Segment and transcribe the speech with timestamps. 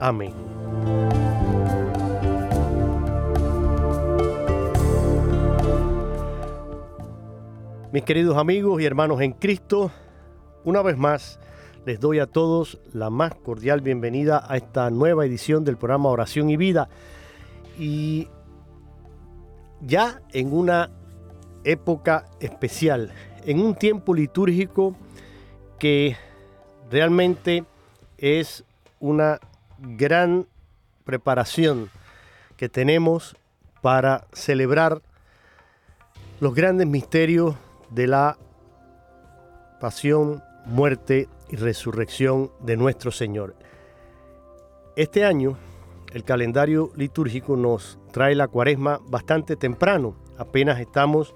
[0.00, 0.32] Amén.
[7.90, 9.90] Mis queridos amigos y hermanos en Cristo,
[10.64, 11.40] una vez más
[11.84, 16.50] les doy a todos la más cordial bienvenida a esta nueva edición del programa Oración
[16.50, 16.88] y Vida.
[17.78, 18.28] Y
[19.80, 20.90] ya en una
[21.64, 23.10] época especial,
[23.46, 24.94] en un tiempo litúrgico
[25.78, 26.16] que
[26.90, 27.64] realmente
[28.18, 28.64] es
[29.00, 29.40] una
[29.78, 30.46] gran
[31.04, 31.90] preparación
[32.56, 33.36] que tenemos
[33.80, 35.02] para celebrar
[36.40, 37.56] los grandes misterios
[37.90, 38.36] de la
[39.80, 43.54] pasión, muerte y resurrección de nuestro Señor.
[44.96, 45.56] Este año
[46.12, 51.34] el calendario litúrgico nos trae la cuaresma bastante temprano, apenas estamos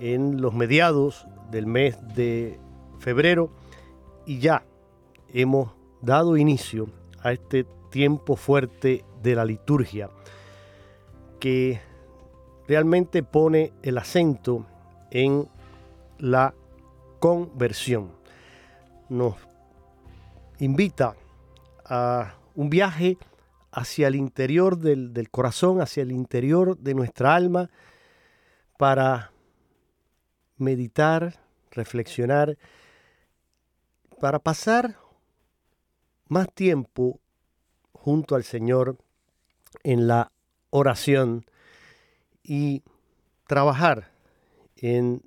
[0.00, 2.58] en los mediados del mes de
[2.98, 3.50] febrero
[4.26, 4.64] y ya
[5.32, 6.88] hemos dado inicio
[7.22, 10.10] a este tiempo fuerte de la liturgia
[11.40, 11.80] que
[12.66, 14.66] realmente pone el acento
[15.10, 15.48] en
[16.18, 16.54] la
[17.20, 18.12] conversión.
[19.08, 19.36] Nos
[20.58, 21.14] invita
[21.84, 23.16] a un viaje
[23.70, 27.70] hacia el interior del, del, corazón, hacia el interior de nuestra alma,
[28.76, 29.32] para
[30.56, 31.40] meditar,
[31.70, 32.58] reflexionar,
[34.20, 34.96] para pasar
[36.28, 37.20] más tiempo
[37.92, 38.98] junto al Señor
[39.82, 40.30] en la
[40.70, 41.44] oración
[42.42, 42.82] y
[43.46, 44.10] trabajar
[44.76, 45.22] en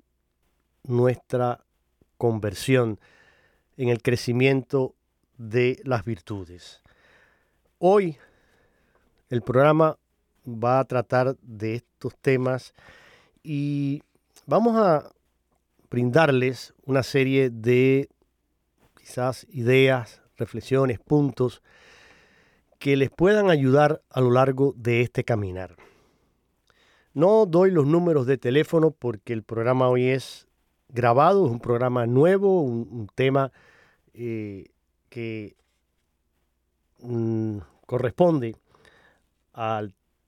[0.84, 1.64] nuestra
[2.18, 2.98] conversión,
[3.76, 4.94] en el crecimiento
[5.36, 6.82] de las virtudes.
[7.78, 8.16] Hoy
[9.28, 9.98] el programa
[10.46, 12.74] va a tratar de estos temas
[13.42, 14.02] y
[14.46, 15.10] vamos a
[15.90, 18.08] brindarles una serie de
[18.96, 21.62] quizás ideas, reflexiones, puntos
[22.80, 25.76] que les puedan ayudar a lo largo de este caminar.
[27.14, 30.48] No doy los números de teléfono porque el programa hoy es
[30.88, 33.52] grabado, es un programa nuevo, un, tema
[34.14, 34.66] eh,
[35.10, 35.54] que
[36.98, 38.56] mm, corresponde
[39.54, 39.82] a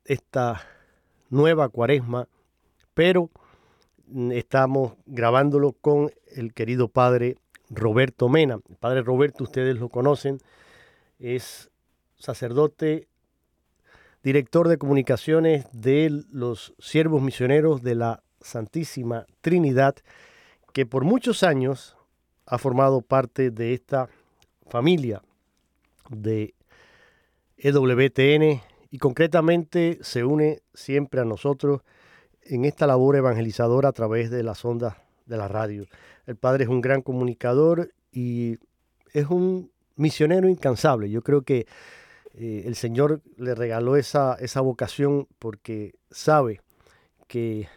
[0.05, 0.61] esta
[1.31, 2.29] nueva cuaresma,
[2.95, 3.31] pero
[4.07, 7.37] mm, estamos grabándolo con el querido padre
[7.75, 8.59] Roberto Mena.
[8.69, 10.39] El padre Roberto, ustedes lo conocen,
[11.19, 11.71] es
[12.17, 13.09] sacerdote,
[14.23, 19.97] director de comunicaciones de los siervos misioneros de la Santísima Trinidad,
[20.73, 21.97] que por muchos años
[22.47, 24.09] ha formado parte de esta
[24.69, 25.23] familia
[26.11, 26.55] de
[27.57, 28.61] EWTN
[28.91, 31.83] y concretamente se une siempre a nosotros
[32.43, 35.87] en esta labor evangelizadora a través de las ondas de la radio.
[36.27, 38.59] El padre es un gran comunicador y
[39.13, 41.11] es un misionero incansable.
[41.11, 41.67] Yo creo que
[42.35, 46.61] eh, el Señor le regaló esa, esa vocación porque sabe
[47.27, 47.69] que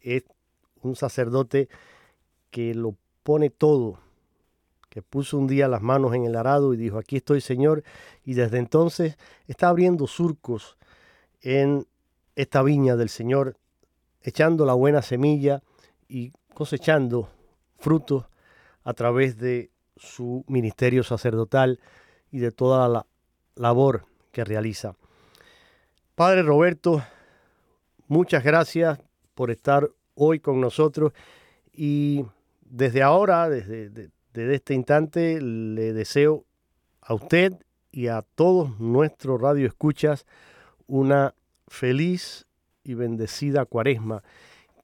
[0.00, 0.24] es
[0.82, 1.68] un sacerdote
[2.50, 3.98] que lo pone todo,
[4.90, 7.82] que puso un día las manos en el arado y dijo, aquí estoy Señor,
[8.24, 9.16] y desde entonces
[9.46, 10.76] está abriendo surcos
[11.40, 11.86] en
[12.36, 13.56] esta viña del Señor,
[14.22, 15.62] echando la buena semilla
[16.08, 17.28] y cosechando
[17.78, 18.24] frutos
[18.84, 21.80] a través de su ministerio sacerdotal
[22.30, 23.06] y de toda la
[23.56, 24.94] labor que realiza.
[26.14, 27.02] Padre Roberto,
[28.08, 28.98] muchas gracias
[29.34, 31.12] por estar hoy con nosotros
[31.72, 32.24] y
[32.60, 36.44] desde ahora, desde, desde este instante, le deseo
[37.00, 37.54] a usted
[37.90, 40.26] y a todos nuestros radioescuchas
[40.86, 41.34] una
[41.68, 42.46] feliz
[42.82, 44.22] y bendecida cuaresma,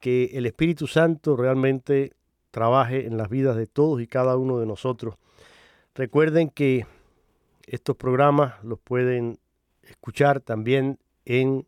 [0.01, 2.15] que el Espíritu Santo realmente
[2.51, 5.15] trabaje en las vidas de todos y cada uno de nosotros.
[5.95, 6.87] Recuerden que
[7.67, 9.39] estos programas los pueden
[9.83, 11.67] escuchar también en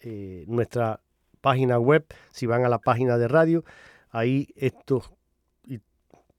[0.00, 1.00] eh, nuestra
[1.40, 3.64] página web, si van a la página de radio,
[4.10, 5.10] ahí estos
[5.66, 5.80] y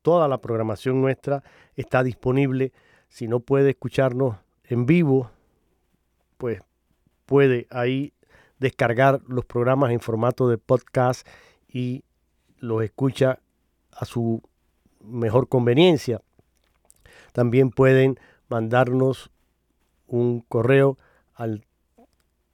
[0.02, 1.44] toda la programación nuestra
[1.76, 2.72] está disponible.
[3.08, 5.32] Si no puede escucharnos en vivo,
[6.38, 6.62] pues
[7.26, 8.14] puede ahí
[8.62, 11.28] descargar los programas en formato de podcast
[11.68, 12.04] y
[12.60, 13.40] los escucha
[13.92, 14.44] a su
[15.04, 16.22] mejor conveniencia.
[17.34, 18.20] También pueden
[18.50, 19.32] mandarnos
[20.06, 21.00] un correo
[21.34, 21.66] al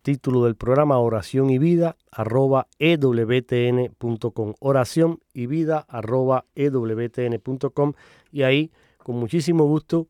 [0.01, 7.94] título del programa oración y vida arroba ewtn.com oración y vida arroba ewtn.com
[8.31, 10.07] y ahí con muchísimo gusto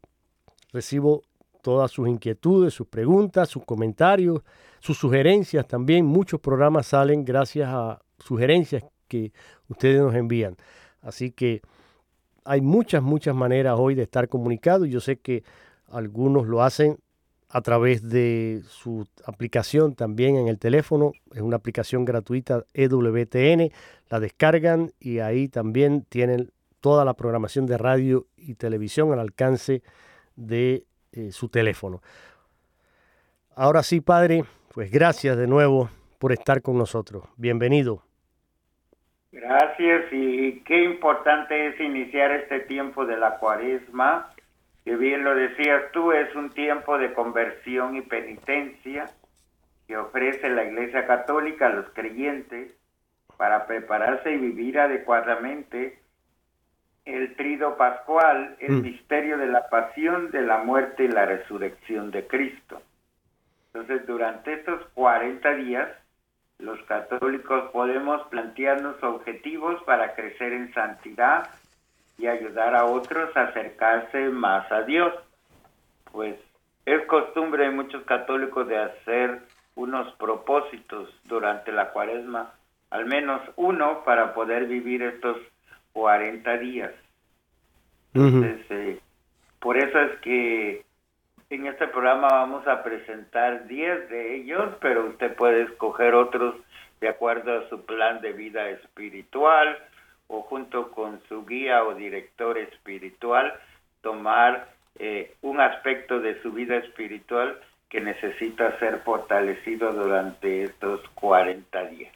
[0.71, 1.23] recibo
[1.63, 4.44] todas sus inquietudes, sus preguntas, sus comentarios,
[4.79, 6.06] sus sugerencias también.
[6.06, 9.31] Muchos programas salen gracias a sugerencias que
[9.68, 10.56] ustedes nos envían.
[11.01, 11.62] Así que
[12.44, 14.85] hay muchas, muchas maneras hoy de estar comunicado.
[14.85, 15.44] Yo sé que
[15.89, 16.97] algunos lo hacen
[17.50, 21.13] a través de su aplicación también en el teléfono.
[21.33, 23.71] Es una aplicación gratuita EWTN.
[24.09, 26.51] La descargan y ahí también tienen
[26.81, 29.81] toda la programación de radio y televisión al alcance
[30.35, 32.01] de eh, su teléfono.
[33.56, 34.44] Ahora sí, Padre,
[34.77, 35.89] pues gracias de nuevo
[36.19, 37.24] por estar con nosotros.
[37.35, 38.03] Bienvenido.
[39.31, 44.31] Gracias y qué importante es iniciar este tiempo de la cuaresma
[44.85, 49.09] que bien lo decías tú, es un tiempo de conversión y penitencia
[49.88, 52.71] que ofrece la Iglesia Católica a los creyentes
[53.35, 55.97] para prepararse y vivir adecuadamente
[57.03, 58.81] el trido pascual, el mm.
[58.83, 62.80] misterio de la pasión, de la muerte y la resurrección de Cristo.
[63.77, 65.88] Entonces, durante estos 40 días,
[66.57, 71.47] los católicos podemos plantearnos objetivos para crecer en santidad
[72.18, 75.13] y ayudar a otros a acercarse más a Dios.
[76.12, 76.39] Pues
[76.88, 79.41] es costumbre de muchos católicos de hacer
[79.75, 82.53] unos propósitos durante la cuaresma,
[82.89, 85.38] al menos uno para poder vivir estos
[85.94, 86.94] 40 días.
[88.15, 89.00] Entonces, eh,
[89.59, 90.87] por eso es que
[91.49, 96.55] en este programa vamos a presentar 10 de ellos, pero usted puede escoger otros
[96.99, 99.77] de acuerdo a su plan de vida espiritual,
[100.27, 103.53] o junto con su guía o director espiritual
[104.01, 107.59] tomar eh, un aspecto de su vida espiritual
[107.89, 112.13] que necesita ser fortalecido durante estos 40 días.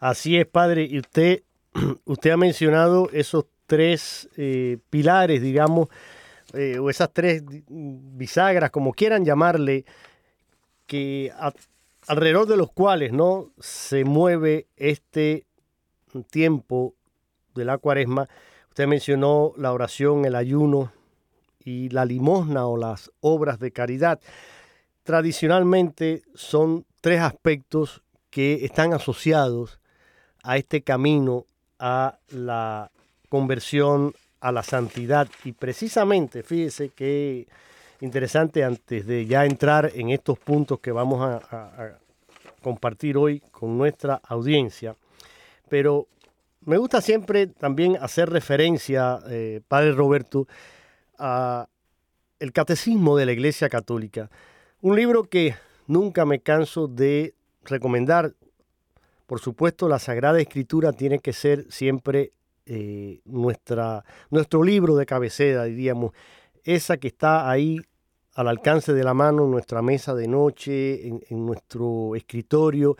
[0.00, 0.82] Así es, padre.
[0.82, 1.42] Y usted,
[2.04, 5.88] usted ha mencionado esos tres eh, pilares, digamos,
[6.52, 9.84] eh, o esas tres bisagras, como quieran llamarle,
[10.86, 11.32] que
[12.06, 15.46] alrededor de los cuales no se mueve este
[16.30, 16.94] tiempo
[17.54, 18.28] de la cuaresma,
[18.68, 20.92] usted mencionó la oración, el ayuno
[21.64, 24.20] y la limosna o las obras de caridad.
[25.02, 29.80] Tradicionalmente son tres aspectos que están asociados
[30.42, 31.44] a este camino,
[31.78, 32.90] a la
[33.28, 34.14] conversión,
[34.46, 35.28] a la santidad.
[35.42, 37.48] Y precisamente, fíjese que
[38.00, 41.98] interesante antes de ya entrar en estos puntos que vamos a,
[42.62, 44.96] compartir hoy con nuestra audiencia,
[45.68, 46.06] pero
[46.64, 50.48] me gusta siempre también hacer referencia, eh, Padre Roberto,
[51.18, 51.68] a
[52.38, 54.30] el Catecismo de la Iglesia Católica.
[54.80, 55.54] Un libro que
[55.86, 57.34] nunca me canso de
[57.64, 58.34] recomendar.
[59.26, 62.32] Por supuesto, la Sagrada Escritura tiene que ser siempre
[62.66, 66.12] eh, nuestra, nuestro libro de cabecera, diríamos,
[66.64, 67.80] esa que está ahí
[68.34, 72.96] al alcance de la mano en nuestra mesa de noche, en, nuestro escritorio,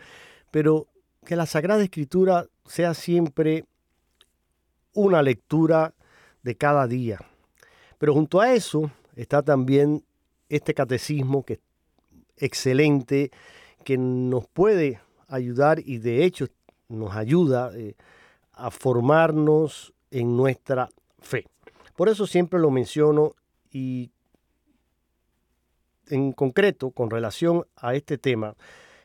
[0.51, 0.87] pero
[1.25, 3.65] que la Sagrada Escritura sea siempre
[4.93, 5.93] una lectura
[6.43, 7.19] de cada día.
[7.99, 10.03] Pero junto a eso está también
[10.49, 11.59] este catecismo que es
[12.37, 13.31] excelente,
[13.83, 16.47] que nos puede ayudar y de hecho
[16.87, 17.95] nos ayuda eh,
[18.57, 21.45] a formarnos en nuestra fe.
[21.95, 23.35] Por eso siempre lo menciono
[23.71, 24.11] y
[26.09, 28.55] en concreto con relación a este tema,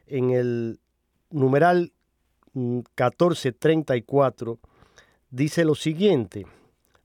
[0.06, 0.78] en el
[1.30, 1.92] numeral
[2.52, 4.60] 1434
[5.30, 6.46] dice lo siguiente,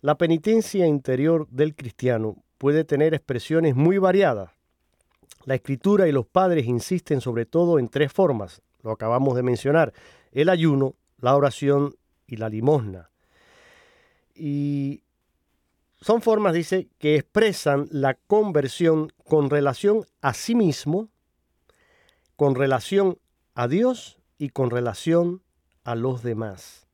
[0.01, 4.51] La penitencia interior del cristiano puede tener expresiones muy variadas.
[5.45, 9.93] La escritura y los padres insisten sobre todo en tres formas, lo acabamos de mencionar,
[10.31, 11.95] el ayuno, la oración
[12.27, 13.09] y la limosna.
[14.35, 15.03] Y
[15.99, 21.09] son formas, dice, que expresan la conversión con relación a sí mismo,
[22.35, 23.17] con relación
[23.55, 25.41] a Dios y con relación
[25.83, 26.87] a los demás.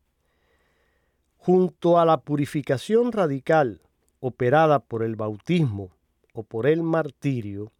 [1.38, 3.82] Junto a la purificación radical
[4.22, 5.92] operada por el bautismo
[6.34, 7.74] o por el martirio,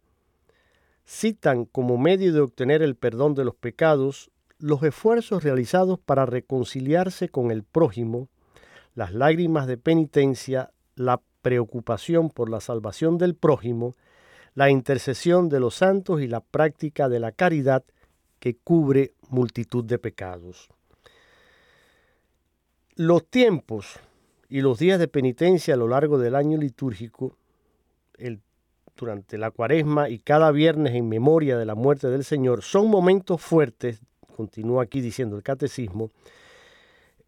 [1.06, 7.28] citan como medio de obtener el perdón de los pecados los esfuerzos realizados para reconciliarse
[7.28, 8.28] con el prójimo,
[8.94, 13.96] las lágrimas de penitencia, la preocupación por la salvación del prójimo,
[14.54, 17.84] la intercesión de los santos y la práctica de la caridad
[18.38, 20.68] que cubre multitud de pecados.
[22.96, 23.98] Los tiempos
[24.48, 27.36] y los días de penitencia a lo largo del año litúrgico,
[28.96, 33.40] durante la cuaresma y cada viernes en memoria de la muerte del Señor, son momentos
[33.40, 34.00] fuertes,
[34.34, 36.10] continúa aquí diciendo el catecismo,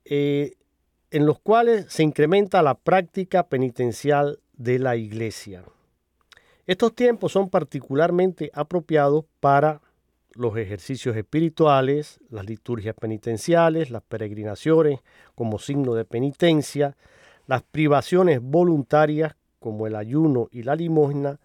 [0.04, 0.54] eh,
[1.10, 5.64] en los cuales se incrementa la práctica penitencial de la iglesia.
[6.66, 9.80] Estos tiempos son particularmente apropiados para
[10.34, 15.00] los ejercicios espirituales, las liturgias penitenciales, las peregrinaciones
[15.34, 16.96] como signo de penitencia,
[17.46, 21.38] las privaciones voluntarias como el ayuno y la limosna,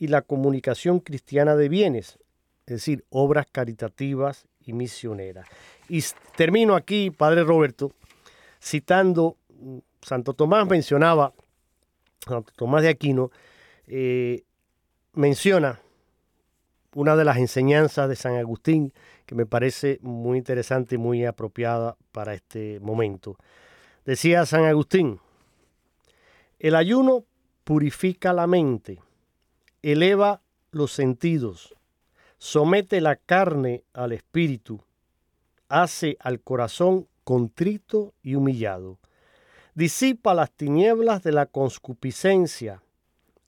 [0.00, 2.18] y la comunicación cristiana de bienes,
[2.64, 5.46] es decir, obras caritativas y misioneras.
[5.88, 6.02] Y
[6.36, 7.92] termino aquí, Padre Roberto,
[8.62, 11.32] citando, mm, Santo Tomás mencionaba,
[12.26, 13.30] Santo Tomás de Aquino,
[13.86, 14.44] eh,
[15.14, 15.80] menciona
[16.94, 18.92] una de las enseñanzas de San Agustín
[19.26, 23.36] que me parece muy interesante y muy apropiada para este momento.
[24.04, 25.20] Decía San Agustín,
[26.58, 27.24] el ayuno
[27.64, 29.00] purifica la mente,
[29.82, 31.74] eleva los sentidos,
[32.40, 34.80] somete la carne al espíritu,
[35.68, 38.98] hace al corazón contrito y humillado,
[39.74, 42.82] disipa las tinieblas de la conscupiscencia,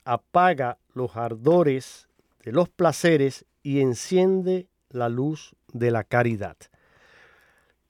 [0.05, 2.07] apaga los ardores
[2.45, 6.59] de los placeres y enciende la luz de la caridad.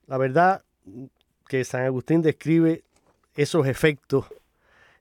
[0.06, 0.62] La verdad
[1.48, 2.84] que San Agustín describe
[3.34, 4.26] esos efectos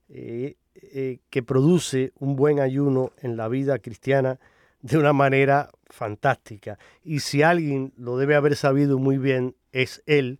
[0.09, 4.39] eh, eh, que produce un buen ayuno en la vida cristiana
[4.81, 6.77] de una manera fantástica.
[7.03, 10.39] Y si alguien lo debe haber sabido muy bien, es él,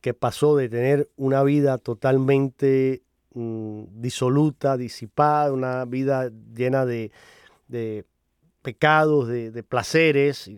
[0.00, 3.02] que pasó de tener una vida totalmente
[3.34, 7.12] mm, disoluta, disipada, una vida llena de,
[8.62, 10.50] pecados, de, placeres,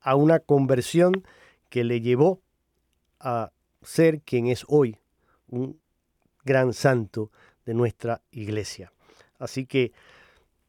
[0.00, 1.24] a una conversión
[1.68, 2.40] que le llevó
[3.20, 3.50] a
[3.82, 4.96] ser quien es hoy,
[5.48, 5.80] un
[6.44, 7.30] gran santo
[7.66, 8.92] de nuestra iglesia.
[9.38, 9.92] Así que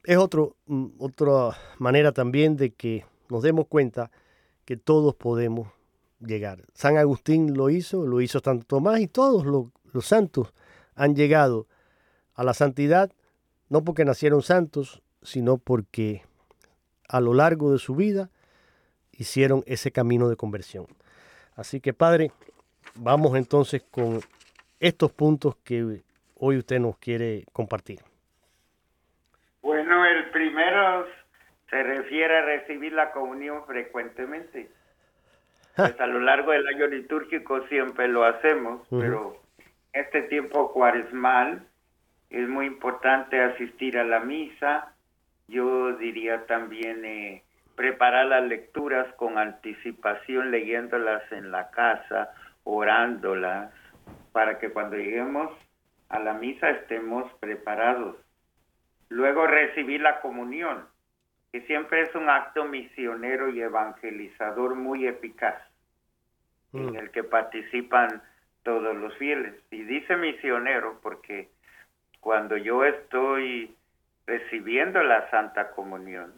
[0.04, 4.12] es otro, mm, otra manera también de que nos demos cuenta
[4.66, 5.70] que todos podemos
[6.20, 6.66] llegar.
[6.74, 10.54] San Agustín lo hizo, lo hizo Santo Tomás y todos los santos
[10.96, 11.68] han llegado
[12.36, 13.12] a la santidad,
[13.70, 16.24] no porque nacieron santos, sino porque
[17.08, 18.30] a lo largo de su vida
[19.12, 20.88] hicieron ese camino de conversión.
[21.56, 22.32] Así que Padre,
[22.96, 24.22] vamos entonces con
[24.80, 26.04] estos puntos que
[26.36, 28.09] hoy usted nos quiere compartir.
[30.00, 31.08] Bueno, el primero
[31.70, 34.70] se refiere a recibir la comunión frecuentemente.
[35.76, 39.42] Pues a lo largo del año litúrgico siempre lo hacemos, pero
[39.92, 41.68] este tiempo cuaresmal
[42.30, 44.94] es muy importante asistir a la misa,
[45.50, 47.44] yo diría también eh,
[47.76, 53.74] preparar las lecturas con anticipación, leyéndolas en la casa, orándolas,
[54.32, 55.52] para que cuando lleguemos
[56.08, 58.16] a la misa estemos preparados.
[59.10, 60.86] Luego recibir la comunión,
[61.52, 65.62] que siempre es un acto misionero y evangelizador muy eficaz,
[66.74, 66.96] en mm.
[66.96, 68.22] el que participan
[68.64, 69.56] todos los fieles.
[69.72, 71.50] Y dice misionero porque
[72.20, 73.76] cuando yo estoy
[74.30, 76.32] recibiendo la Santa Comunión.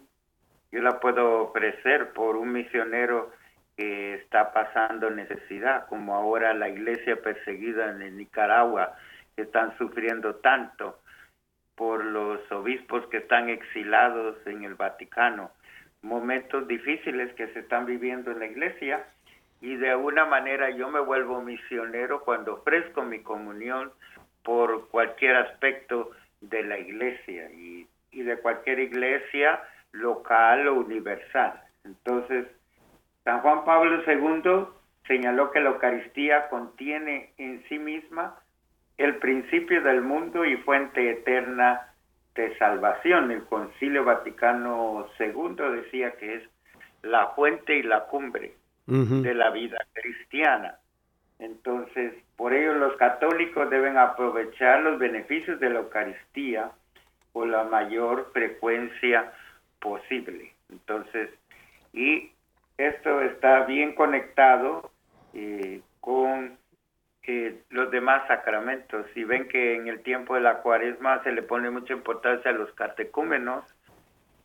[0.70, 3.30] Yo la puedo ofrecer por un misionero
[3.76, 8.96] que está pasando necesidad, como ahora la iglesia perseguida en Nicaragua,
[9.36, 11.00] que están sufriendo tanto
[11.76, 15.50] por los obispos que están exilados en el Vaticano,
[16.02, 19.06] momentos difíciles que se están viviendo en la iglesia
[19.60, 23.92] y de alguna manera yo me vuelvo misionero cuando ofrezco mi comunión
[24.42, 26.10] por cualquier aspecto
[26.40, 29.62] de la iglesia y, de cualquier iglesia
[29.92, 31.62] local o universal.
[31.84, 32.46] Entonces,
[33.24, 34.66] San Juan Pablo II
[35.06, 38.36] señaló que la Eucaristía contiene en sí misma
[39.02, 41.88] el principio del mundo y fuente eterna
[42.34, 43.30] de salvación.
[43.30, 46.42] El Concilio Vaticano II decía que es
[47.02, 48.54] la fuente y la cumbre
[48.86, 50.76] de la vida cristiana.
[51.38, 56.70] Entonces, por ello los católicos deben aprovechar los beneficios de la Eucaristía
[57.32, 59.32] con la mayor frecuencia
[59.80, 60.52] posible.
[60.70, 61.30] Entonces,
[61.92, 62.30] y
[62.78, 64.90] esto está bien conectado
[65.34, 66.56] eh, con
[67.24, 69.06] eh, los demás sacramentos.
[69.14, 72.54] Si ven que en el tiempo de la cuaresma se le pone mucha importancia a
[72.54, 73.64] los catecúmenos,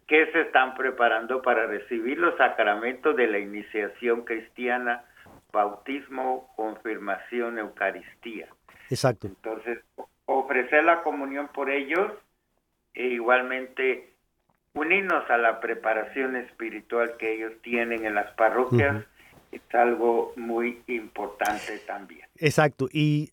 [0.08, 5.04] que se están preparando para recibir los sacramentos de la iniciación cristiana,
[5.52, 8.48] bautismo, confirmación, Eucaristía.
[8.90, 9.28] Exacto.
[9.28, 9.80] Entonces,
[10.26, 12.12] ofrecer la comunión por ellos
[12.94, 14.14] e igualmente
[14.74, 19.04] unirnos a la preparación espiritual que ellos tienen en las parroquias
[19.52, 22.28] es algo muy importante también.
[22.36, 22.88] Exacto.
[22.92, 23.32] Y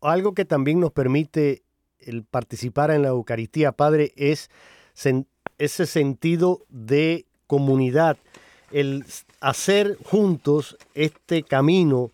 [0.00, 1.62] algo que también nos permite
[1.98, 4.50] el participar en la Eucaristía, Padre, es
[5.58, 8.16] ese sentido de comunidad,
[8.70, 9.04] el
[9.40, 12.10] hacer juntos este camino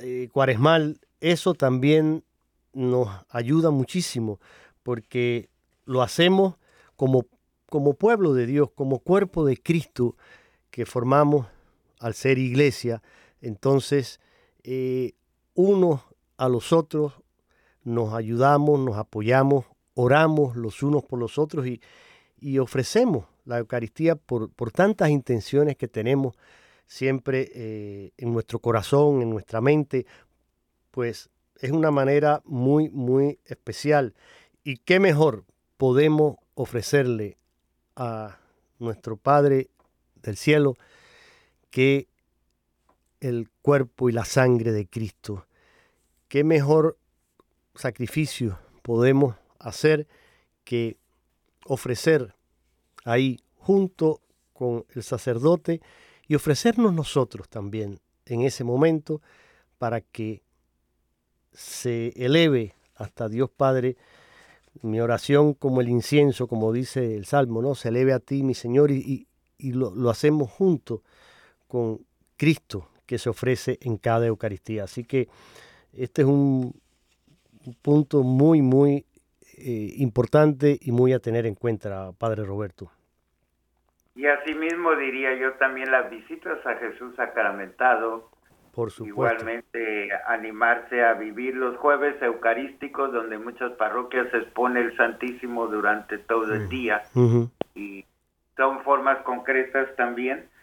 [0.00, 2.24] eh, cuaresmal, eso también
[2.72, 4.40] nos ayuda muchísimo,
[4.82, 5.48] porque
[5.84, 6.56] lo hacemos
[6.96, 7.26] como,
[7.68, 10.16] como pueblo de Dios, como cuerpo de Cristo
[10.70, 11.46] que formamos
[12.04, 13.02] al ser iglesia.
[13.40, 14.20] Entonces,
[14.62, 15.12] eh,
[15.54, 16.02] unos
[16.36, 17.14] a los otros
[17.82, 21.80] nos ayudamos, nos apoyamos, oramos los unos por los otros y,
[22.58, 26.36] ofrecemos la Eucaristía por, por, tantas intenciones que tenemos
[26.86, 30.04] siempre eh, en nuestro corazón, en nuestra mente,
[30.90, 34.12] pues es una manera muy, muy especial.
[34.62, 35.46] Y qué mejor
[35.78, 37.38] podemos ofrecerle
[37.96, 38.36] a
[38.78, 39.70] nuestro Padre
[40.16, 40.76] del cielo
[41.74, 42.06] que
[43.18, 45.48] el cuerpo y la sangre de Cristo.
[46.28, 46.96] ¿Qué mejor
[47.74, 50.06] sacrificio podemos hacer
[50.62, 50.98] que
[51.66, 52.36] ofrecer
[53.04, 54.20] ahí junto
[54.52, 55.80] con el sacerdote
[56.28, 59.20] y ofrecernos nosotros también en ese momento
[59.76, 60.44] para que
[61.52, 63.96] se eleve hasta Dios Padre
[64.82, 67.74] mi oración como el incienso, como dice el Salmo, ¿no?
[67.74, 69.26] Se eleve a ti, mi Señor, y,
[69.58, 71.02] lo, lo, hacemos junto
[71.74, 71.98] con
[72.36, 74.84] Cristo, que se ofrece en cada Eucaristía.
[74.84, 75.26] Así que
[75.92, 76.72] este es un,
[77.82, 79.04] punto muy, muy
[79.58, 82.92] eh, importante y muy a tener en cuenta, Padre Roberto.
[84.14, 88.30] Y asimismo diría yo también las visitas a Jesús sacramentado.
[88.72, 89.08] Por supuesto.
[89.08, 96.18] Igualmente animarse a vivir los jueves eucarísticos donde muchas parroquias se expone el Santísimo durante
[96.18, 97.02] todo el día.
[97.74, 98.04] Y
[98.56, 100.53] son formas concretas también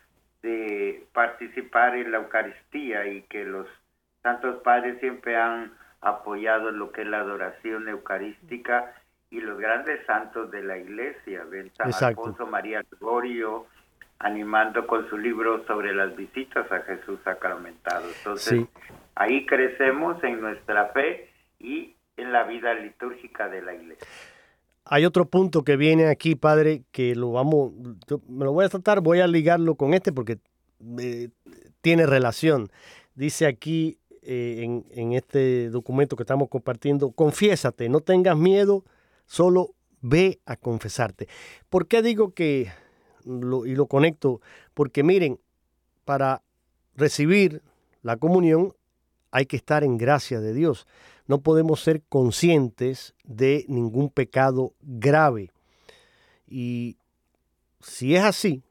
[0.42, 3.68] de participar en la Eucaristía y que los
[4.24, 8.94] santos padres siempre han apoyado lo que es la adoración eucarística
[9.30, 13.68] y los grandes santos de la iglesia, ven San Alfonso María Gregorio,
[14.20, 18.08] animando con su libro sobre las visitas a Jesús sacramentado.
[18.18, 18.68] Entonces,
[19.16, 24.08] ahí crecemos en nuestra fe y en la vida litúrgica de la iglesia.
[24.86, 27.72] Hay otro punto que viene aquí, padre, que lo vamos,
[28.28, 30.40] me lo voy a tratar, voy a ligarlo con este porque
[31.00, 31.30] eh,
[31.82, 32.72] tiene relación.
[33.14, 38.84] Dice aquí eh, en, este documento que estamos compartiendo, confiésate, no tengas miedo,
[39.26, 41.28] solo ve a confesarte.
[41.70, 42.72] ¿Por qué digo que,
[43.24, 44.42] y lo conecto?
[44.74, 45.40] Porque miren,
[46.06, 46.42] para
[46.96, 47.62] recibir
[48.02, 48.74] la comunión
[49.30, 50.88] hay que estar en gracia de Dios
[51.32, 55.50] no podemos ser conscientes de ningún pecado grave.
[56.46, 56.98] Y
[57.80, 58.64] si es así,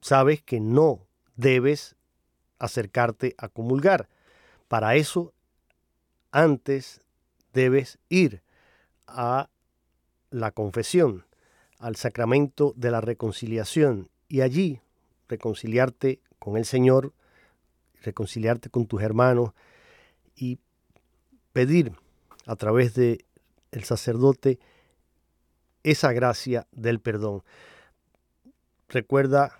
[0.00, 1.96] sabes que no debes
[2.58, 4.08] acercarte a comulgar.
[4.68, 5.34] Para eso,
[6.32, 7.02] antes
[7.52, 8.40] debes ir
[9.06, 9.50] a
[10.30, 11.26] la confesión,
[11.78, 14.80] al sacramento de la reconciliación y allí
[15.28, 17.12] reconciliarte con el Señor,
[18.00, 19.52] reconciliarte con tus hermanos
[20.34, 20.58] y
[21.58, 21.90] pedir
[22.46, 23.24] a través de
[23.72, 24.60] el sacerdote
[25.82, 27.42] esa gracia del perdón.
[28.88, 29.58] Recuerda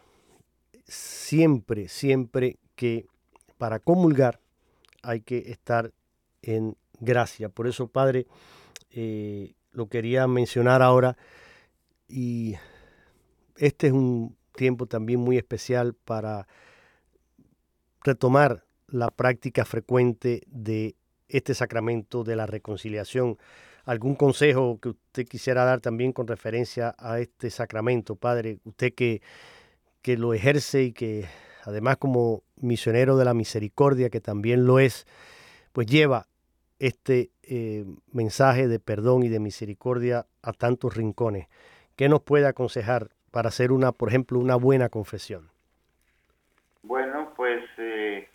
[0.87, 3.09] siempre, siempre que
[3.57, 4.39] para comulgar
[5.03, 5.93] hay que estar
[6.41, 7.49] en gracia.
[7.49, 8.29] Por eso, Padre,
[8.93, 11.17] eh, lo quería mencionar ahora
[12.07, 12.55] y
[13.57, 16.47] este es un tiempo también muy especial para
[18.05, 20.95] retomar la práctica frecuente de
[21.29, 23.39] este sacramento de la reconciliación.
[23.85, 28.59] ¿Algún consejo que usted quisiera dar también con referencia a este sacramento, Padre?
[28.65, 29.23] Usted que,
[30.03, 31.27] que lo ejerce y que
[31.65, 35.07] además como misionero de la misericordia, que también lo es,
[35.73, 36.27] pues lleva
[36.79, 41.49] este eh, mensaje de perdón y de misericordia a tantos rincones?
[41.97, 45.51] ¿Qué nos puede aconsejar para hacer una, por ejemplo, una buena confesión?
[46.83, 48.29] Bueno, pues eh,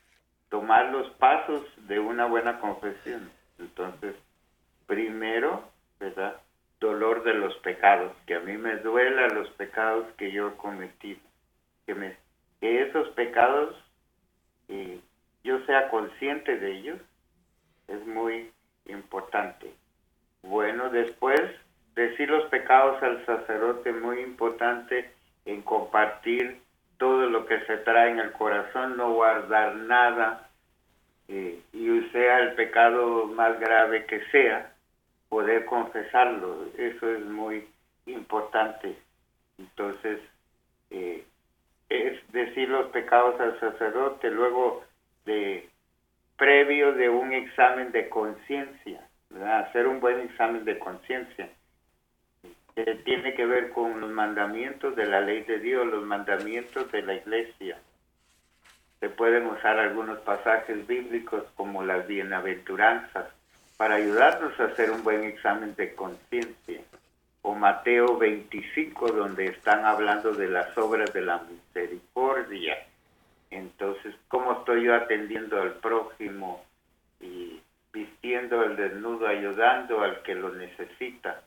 [0.53, 3.31] tomar los pasos de una buena confesión.
[3.57, 4.15] Entonces,
[4.85, 5.67] primero,
[5.99, 6.35] ¿verdad?
[6.79, 11.19] Dolor de los pecados, que a mí me duela los pecados que yo he cometido,
[11.87, 12.15] que, me,
[12.61, 13.75] que esos pecados
[15.43, 16.99] yo sea consciente de ellos,
[17.87, 18.51] es muy
[18.85, 19.73] importante.
[20.43, 21.41] Bueno, después
[21.95, 25.11] decir los pecados al sacerdote, muy importante
[25.45, 26.61] en compartir
[27.03, 30.47] todo lo que se trae en el corazón, no guardar nada,
[31.27, 34.71] eh, y sea el pecado más grave que sea,
[35.27, 37.67] poder confesarlo, eso es muy
[38.05, 38.95] importante.
[39.59, 40.21] Entonces,
[40.91, 41.25] eh,
[41.89, 44.85] es decir los pecados al sacerdote, luego
[45.25, 45.67] de
[46.37, 49.01] previo de un examen de conciencia,
[49.45, 51.49] hacer un buen examen de conciencia
[52.75, 57.01] que tiene que ver con los mandamientos de la ley de Dios, los mandamientos de
[57.03, 57.77] la iglesia.
[58.99, 63.27] Se pueden usar algunos pasajes bíblicos como las bienaventuranzas
[63.77, 66.81] para ayudarnos a hacer un buen examen de conciencia.
[67.41, 72.77] O Mateo 25, donde están hablando de las obras de la misericordia.
[73.51, 76.63] Entonces, ¿cómo estoy yo atendiendo al prójimo
[77.19, 81.41] y vistiendo el desnudo, ayudando al que lo necesita?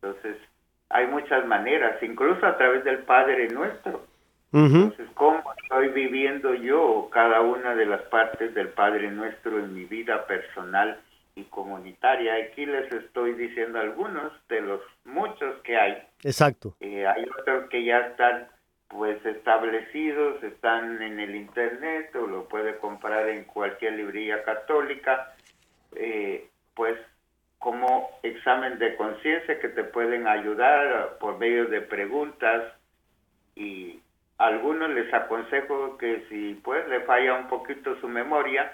[0.00, 0.38] Entonces,
[0.88, 4.06] hay muchas maneras, incluso a través del Padre nuestro.
[4.52, 9.84] Entonces, ¿cómo estoy viviendo yo cada una de las partes del Padre nuestro en mi
[9.84, 10.98] vida personal
[11.34, 12.34] y comunitaria?
[12.36, 16.02] Aquí les estoy diciendo algunos de los muchos que hay.
[16.22, 16.74] Exacto.
[16.80, 18.46] Eh, hay otros que ya están
[18.88, 25.34] pues establecidos, están en el internet o lo puede comprar en cualquier librería católica.
[25.96, 26.96] Eh, pues
[27.58, 32.62] como examen de conciencia que te pueden ayudar por medio de preguntas
[33.54, 34.00] y
[34.38, 38.72] a algunos les aconsejo que si pues le falla un poquito su memoria,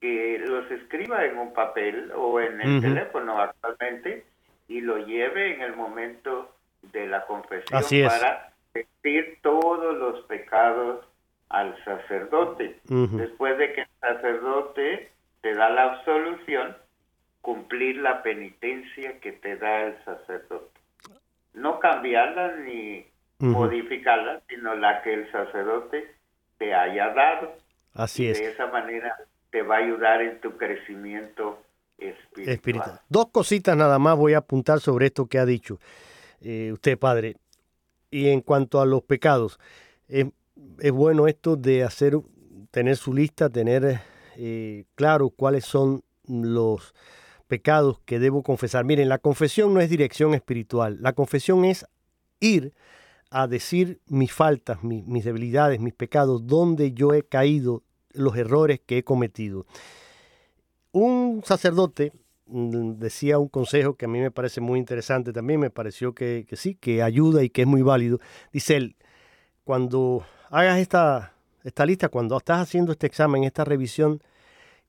[0.00, 4.24] que los escriba en un papel o en el teléfono actualmente
[4.68, 6.52] y lo lleve en el momento
[6.92, 11.06] de la confesión para decir todos los pecados
[11.50, 12.80] al sacerdote.
[12.84, 15.10] Después de que el sacerdote
[15.42, 16.76] te da la absolución,
[17.42, 20.80] cumplir la penitencia que te da el sacerdote.
[21.52, 23.04] No cambiarla ni
[23.38, 26.14] modificarla, sino la que el sacerdote
[26.58, 27.52] te haya dado.
[27.92, 28.38] Así es.
[28.38, 29.16] De esa manera
[29.50, 31.60] te va a ayudar en tu crecimiento
[31.98, 33.00] espiritual.
[33.08, 35.78] Dos cositas nada más voy a apuntar sobre esto que ha dicho
[36.40, 37.36] eh, usted, padre.
[38.10, 39.58] Y en cuanto a los pecados,
[40.08, 40.26] es,
[40.92, 42.14] bueno esto de hacer,
[42.70, 44.00] tener su lista, tener
[44.36, 46.94] eh, claro cuáles son los
[47.52, 48.86] pecados que debo confesar.
[48.86, 50.96] Miren, la confesión no es dirección espiritual.
[51.02, 51.84] La confesión es
[52.40, 52.72] ir
[53.28, 57.82] a decir mis faltas, mis, debilidades, mis pecados, donde yo he caído,
[58.14, 59.66] los errores que he cometido.
[60.92, 62.14] Un sacerdote
[62.46, 66.46] mm, decía un consejo que a mí me parece muy interesante también, me pareció que,
[66.52, 68.18] sí, que ayuda y que es muy válido.
[68.50, 68.96] Dice él,
[69.64, 71.34] cuando hagas esta,
[71.64, 74.22] esta lista, cuando estás haciendo este examen, esta revisión,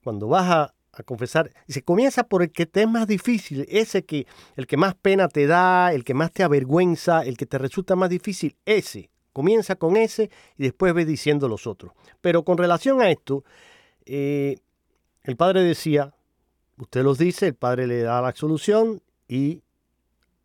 [0.02, 1.51] cuando vas a, a confesar.
[1.67, 5.27] se comienza por el que te es más difícil, ese que, el que más pena
[5.27, 9.10] te da, el que más te avergüenza, el que te resulta más difícil, ese.
[9.34, 11.93] Comienza con ese y después ve diciendo los otros.
[12.21, 13.43] Pero con relación a esto,
[14.06, 14.58] eh,
[15.23, 16.13] el padre decía,
[16.77, 19.63] usted los dice, el padre le da la absolución y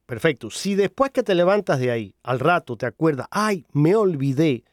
[0.06, 0.50] perfecto.
[0.50, 4.64] Si después que te levantas de ahí, al rato te acuerdas, ay, me olvidé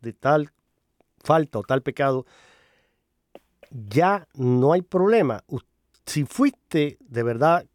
[0.00, 0.50] de tal
[1.22, 2.26] falta o tal pecado,
[3.74, 5.42] ya no hay problema.
[6.06, 7.66] Si fuiste de verdad,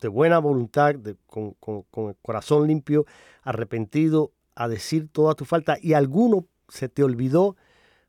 [0.00, 3.06] de buena voluntad, con, el corazón limpio,
[3.42, 7.56] arrepentido, a decir toda tu falta y alguno se te olvidó,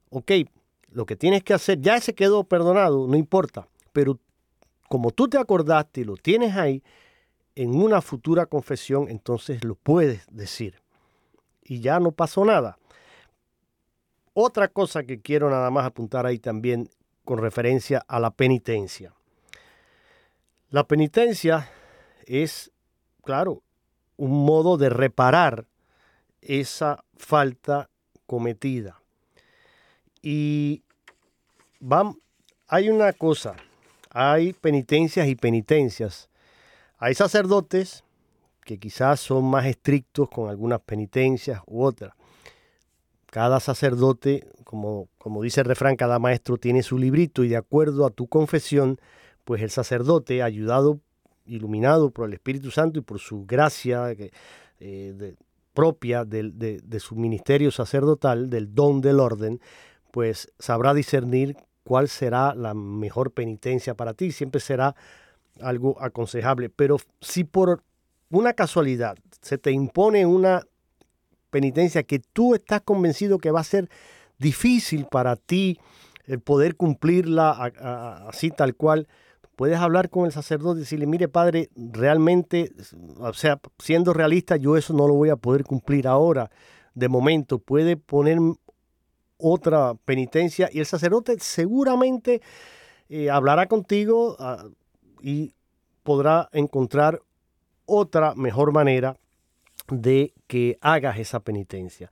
[0.10, 0.32] ok,
[0.90, 4.20] lo que tienes que hacer, ya se quedó perdonado, no importa, pero
[4.90, 6.84] como tú te acordaste y lo tienes ahí,
[7.56, 10.82] en una futura confesión, entonces lo puedes decir.
[11.64, 12.78] Y ya no pasó nada.
[14.34, 16.90] Otra cosa que quiero nada más apuntar ahí también
[17.26, 19.14] con referencia a la penitencia.
[20.70, 21.70] La penitencia
[22.26, 22.72] es,
[23.24, 23.62] claro,
[24.18, 25.66] un modo de reparar
[26.42, 27.90] esa falta
[28.26, 29.02] cometida.
[30.22, 30.84] Y
[32.68, 33.56] hay una cosa,
[34.10, 36.30] hay penitencias y penitencias.
[36.98, 38.04] Hay sacerdotes
[38.62, 42.14] que quizás son más estrictos con algunas penitencias u otras.
[43.36, 48.06] Cada sacerdote, como, como dice el refrán, cada maestro tiene su librito y de acuerdo
[48.06, 48.98] a tu confesión
[49.44, 51.02] pues el sacerdote, ayudado,
[51.46, 54.16] iluminado por el Espíritu Santo y por su gracia
[54.80, 55.36] eh,
[55.74, 59.60] propia de, de su ministerio sacerdotal, del don del orden,
[60.12, 64.32] pues sabrá discernir cuál será la mejor penitencia para ti.
[64.32, 64.96] Siempre será
[65.60, 66.70] algo aconsejable.
[66.70, 67.84] Pero si por
[68.30, 70.66] una casualidad se te impone una
[71.56, 73.90] penitencia que tú estás convencido que va a ser
[74.40, 75.80] difícil para ti
[76.26, 77.52] el poder cumplirla
[78.28, 79.08] así tal cual,
[79.56, 82.74] puedes hablar con el sacerdote y decirle, mire padre, realmente,
[83.20, 86.52] o sea, siendo realista, yo eso no lo voy a poder cumplir ahora.
[86.94, 88.38] De momento, puede poner
[89.38, 92.42] otra penitencia y el sacerdote seguramente
[93.08, 94.66] eh, hablará contigo ah,
[95.22, 95.54] y
[96.04, 97.22] podrá encontrar
[97.86, 99.16] otra mejor manera
[99.90, 102.12] de que hagas esa penitencia.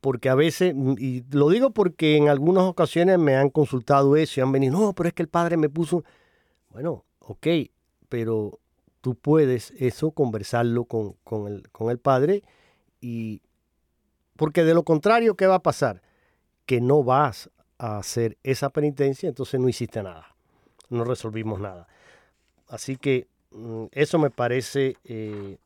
[0.00, 4.40] Porque a veces, mm, y lo digo porque en algunas ocasiones me han consultado eso
[4.40, 6.04] y han venido, no, pero es que el padre me puso,
[6.70, 7.46] bueno, ok,
[8.08, 8.58] pero
[9.00, 12.42] tú puedes eso conversarlo con, el, con el padre
[13.00, 13.42] y
[14.36, 16.02] porque de lo contrario, ¿qué va a pasar?
[16.66, 20.34] Que no vas a hacer esa penitencia, entonces no hiciste nada,
[20.88, 21.86] no resolvimos nada.
[22.68, 25.58] Así que mm, eso me parece eh,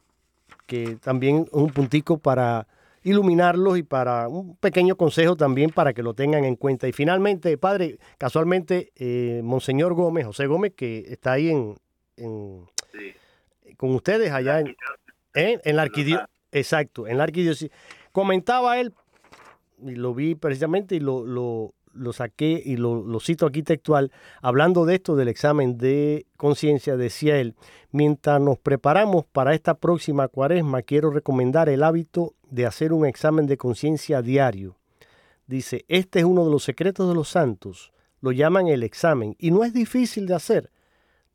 [0.66, 2.66] que también es un puntico para
[3.02, 6.88] iluminarlos y para un pequeño consejo también para que lo tengan en cuenta.
[6.88, 11.76] Y finalmente, padre, casualmente, eh, Monseñor Gómez, José Gómez, que está ahí en,
[13.76, 14.76] con ustedes allá en,
[15.34, 15.60] ¿eh?
[15.62, 16.28] en la arquidiócesis.
[16.50, 17.70] Exacto, en la arquidiócesis.
[18.10, 18.92] Comentaba él,
[19.82, 24.84] y lo vi precisamente y lo, lo, lo saqué y lo, cito aquí textual, hablando
[24.84, 27.54] de esto del examen de conciencia, decía él,
[27.90, 33.46] mientras nos preparamos para esta próxima cuaresma, quiero recomendar el hábito de hacer un examen
[33.46, 34.76] de conciencia diario.
[35.46, 39.50] Dice, este es uno de los secretos de los santos, lo llaman el examen, y
[39.50, 40.70] no es difícil de hacer.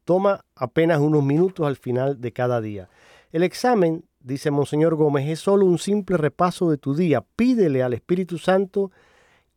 [0.04, 2.90] Toma apenas unos minutos al final de cada día.
[3.32, 7.24] El examen, dice Monseñor Gómez, es solo un simple repaso de tu día.
[7.36, 8.92] Pídele al Espíritu Santo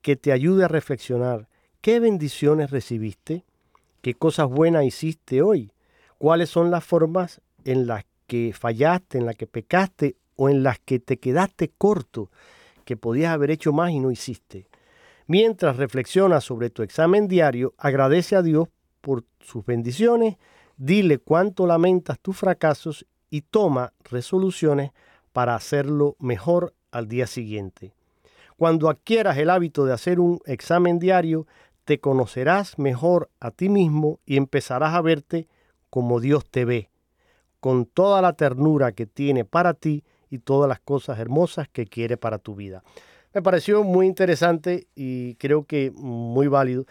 [0.05, 1.49] que te ayude a reflexionar
[1.81, 3.43] qué bendiciones recibiste,
[4.03, 5.73] qué cosas buenas hiciste hoy,
[6.19, 10.79] cuáles son las formas en las que fallaste, en las que pecaste o en las
[10.79, 12.31] que te quedaste corto,
[12.85, 14.69] que podías haber hecho más y no hiciste.
[15.27, 18.69] Mientras reflexionas sobre tu examen diario, agradece a Dios
[19.01, 20.37] por sus bendiciones,
[20.77, 24.91] dile cuánto lamentas tus fracasos y toma resoluciones
[25.33, 27.95] para hacerlo mejor al día siguiente.
[28.57, 31.47] Cuando adquieras el hábito de hacer un examen diario,
[31.85, 35.49] te conocerás mejor a ti mismo y empezarás a verte
[35.91, 36.91] como Dios te ve,
[37.61, 42.17] con toda la ternura que tiene para ti y todas las cosas hermosas que quiere
[42.17, 42.83] para tu vida.
[43.35, 46.87] Me pareció muy interesante y creo que muy válido.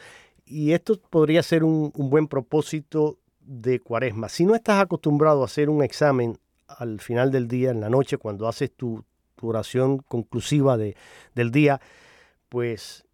[0.46, 4.28] Y esto podría ser un, buen propósito de cuaresma.
[4.30, 8.18] Si no estás acostumbrado a hacer un examen al final del día, en la noche,
[8.18, 9.04] cuando haces tu,
[9.48, 10.96] oración conclusiva de,
[11.36, 11.82] del día,
[12.50, 13.06] pues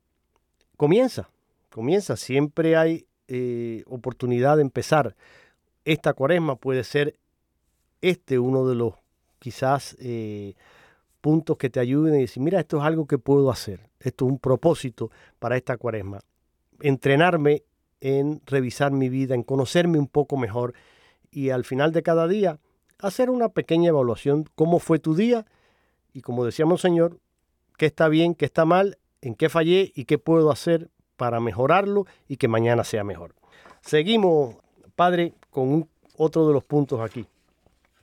[0.78, 1.30] comienza,
[1.70, 2.16] comienza.
[2.18, 5.16] Siempre hay eh, oportunidad de empezar.
[5.86, 7.18] Esta cuaresma puede ser
[8.02, 8.94] este uno de los
[9.40, 10.56] quizás eh,
[11.22, 14.32] puntos que te ayuden a decir, mira, esto es algo que puedo hacer, esto es
[14.32, 16.22] un propósito para esta cuaresma.
[16.82, 17.64] Entrenarme
[18.02, 20.74] en revisar mi vida, en conocerme un poco mejor
[21.32, 22.60] y al final de cada día
[23.00, 25.46] hacer una pequeña evaluación, cómo fue tu día
[26.14, 27.18] y como decíamos, Señor,
[27.78, 32.06] qué está bien, qué está mal, en qué fallé y qué puedo hacer para mejorarlo
[32.28, 33.34] y que mañana sea mejor.
[33.82, 34.58] Seguimos,
[34.96, 37.26] Padre, con otro de los puntos aquí.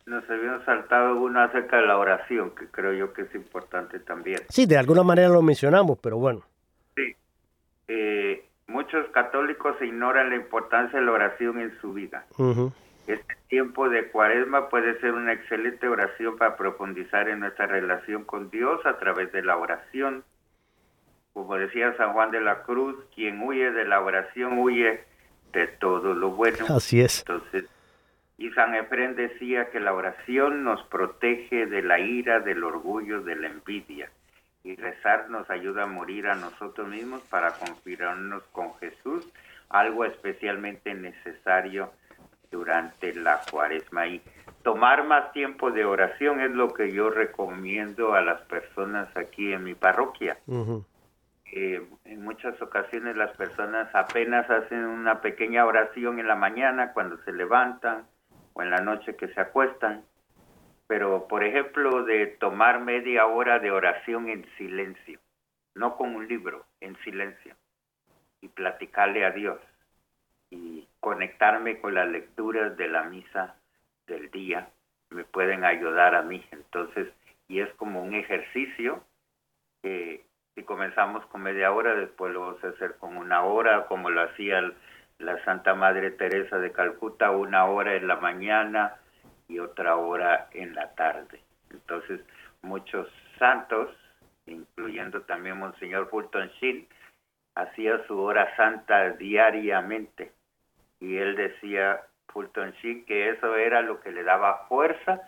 [0.07, 4.41] Nos habíamos saltado uno acerca de la oración, que creo yo que es importante también.
[4.49, 6.43] Sí, de alguna manera lo mencionamos, pero bueno.
[6.95, 7.17] Sí.
[7.89, 12.25] Eh, muchos católicos ignoran la importancia de la oración en su vida.
[13.07, 18.51] Este tiempo de cuaresma puede ser una excelente oración para profundizar en nuestra relación con
[18.51, 20.25] Dios a través de la oración.
[21.33, 25.05] Como decía San Juan de la Cruz, quien huye de la oración huye
[25.53, 26.67] de todo lo bueno.
[26.69, 27.21] Así es.
[27.21, 27.67] Entonces,
[28.39, 33.37] y San Efrén decía que la oración nos protege de la ira, del orgullo, de
[33.37, 34.11] la envidia.
[34.65, 39.27] Y rezar nos ayuda a morir a nosotros mismos para confirmarnos con Jesús,
[39.69, 41.93] algo especialmente necesario
[42.51, 44.07] durante la cuaresma.
[44.07, 44.23] Y
[44.63, 49.65] tomar más tiempo de oración es lo que yo recomiendo a las personas aquí en
[49.65, 50.39] mi parroquia.
[51.53, 57.17] Eh, en muchas ocasiones las personas apenas hacen una pequeña oración en la mañana cuando
[57.25, 58.07] se levantan
[58.53, 60.03] o en la noche que se acuestan,
[60.89, 65.21] pero por ejemplo de tomar media hora de oración en silencio,
[65.75, 67.55] no con un libro, en silencio,
[68.41, 69.61] y platicarle a Dios
[70.51, 73.57] y conectarme con las lecturas de la misa
[74.07, 74.69] del día
[75.11, 76.45] me pueden ayudar a mí.
[76.51, 77.09] Entonces,
[77.49, 79.03] y es como un ejercicio
[79.83, 84.11] que si comenzamos con media hora, después lo vamos a hacer con una hora, como
[84.11, 84.73] lo hacía
[85.19, 88.97] la Santa Madre Teresa de Calcuta, una hora en la mañana
[89.49, 91.41] y otra hora en la tarde.
[91.71, 92.21] Entonces,
[92.63, 93.91] muchos santos,
[94.47, 96.87] incluyendo también Monseñor Fulton Sheen,
[97.57, 100.33] hacía su hora santa diariamente.
[101.01, 105.23] Y él decía, Fulton Sheen, que eso era lo que le daba fuerza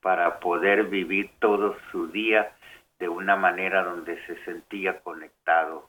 [0.00, 2.52] para poder vivir todo su día
[2.98, 5.88] de una manera donde se sentía conectado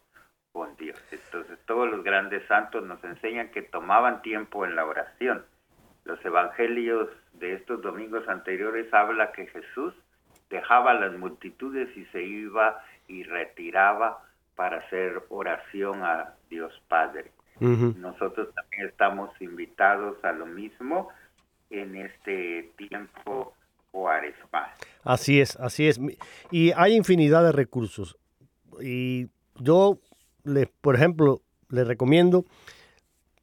[0.51, 1.01] con Dios.
[1.11, 5.45] Entonces todos los grandes santos nos enseñan que tomaban tiempo en la oración.
[6.03, 9.93] Los evangelios de estos domingos anteriores habla que Jesús
[10.49, 14.23] dejaba las multitudes y se iba y retiraba
[14.55, 17.31] para hacer oración a Dios Padre.
[17.59, 21.07] Nosotros también estamos invitados a lo mismo
[21.69, 23.53] en este tiempo
[23.91, 24.71] cuaresmal.
[25.03, 25.99] Así es, así es.
[26.51, 28.17] Y hay infinidad de recursos.
[28.81, 29.99] Y yo,
[30.43, 32.43] les, por ejemplo, les recomiendo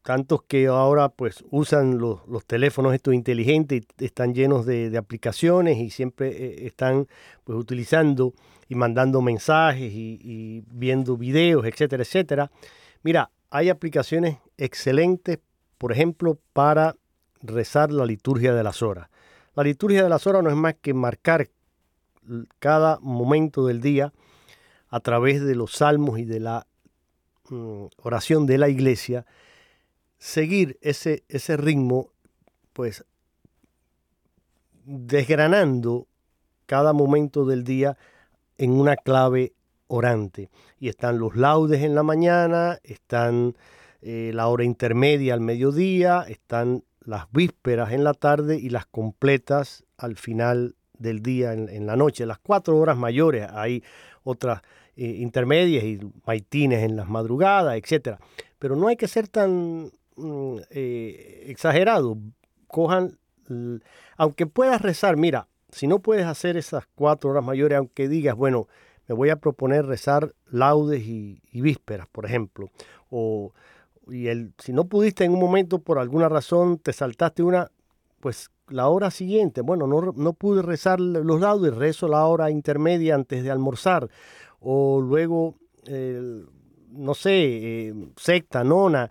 [0.02, 5.90] tantos que ahora pues usan los, teléfonos estos inteligentes y están llenos de, aplicaciones y
[5.90, 7.06] siempre eh, están
[7.44, 8.34] pues utilizando
[8.68, 12.50] y mandando mensajes y, y, viendo videos, etcétera, etcétera.
[13.02, 15.38] Mira, hay aplicaciones excelentes,
[15.78, 16.96] por ejemplo, para
[17.42, 19.08] rezar la liturgia de las horas.
[19.54, 21.48] La liturgia de las horas no es más que marcar
[22.58, 24.12] cada momento del día
[24.88, 26.66] a través de los salmos y de la
[27.50, 29.26] mm, oración de la iglesia,
[30.22, 32.12] seguir ese, ese ritmo,
[32.72, 33.04] pues
[34.84, 36.06] desgranando
[36.66, 37.98] cada momento del día
[38.56, 39.52] en una clave
[39.88, 40.48] orante.
[40.78, 43.56] Y están los laudes en la mañana, están
[44.00, 49.84] eh, la hora intermedia al mediodía, están las vísperas en la tarde y las completas
[49.96, 52.26] al final del día en, la noche.
[52.26, 53.82] Las cuatro horas mayores hay
[54.22, 54.62] otras
[54.94, 58.18] eh, intermedias y maitines en las madrugadas, etc.
[58.60, 59.90] Pero no hay que ser tan
[60.70, 62.18] eh, exagerado.
[62.66, 63.18] Cojan,
[64.16, 68.68] aunque puedas rezar, mira, si no puedes hacer esas cuatro horas mayores, aunque digas, bueno,
[69.08, 72.70] me voy a proponer rezar laudes y, vísperas, por ejemplo,
[73.10, 73.52] o
[74.08, 77.70] y el, si no pudiste en un momento por alguna razón, te saltaste una,
[78.20, 83.14] pues la hora siguiente, bueno, no, no pude rezar los y rezo la hora intermedia
[83.14, 84.08] antes de almorzar,
[84.60, 85.54] o luego,
[86.90, 89.08] no sé, eh, secta, nona,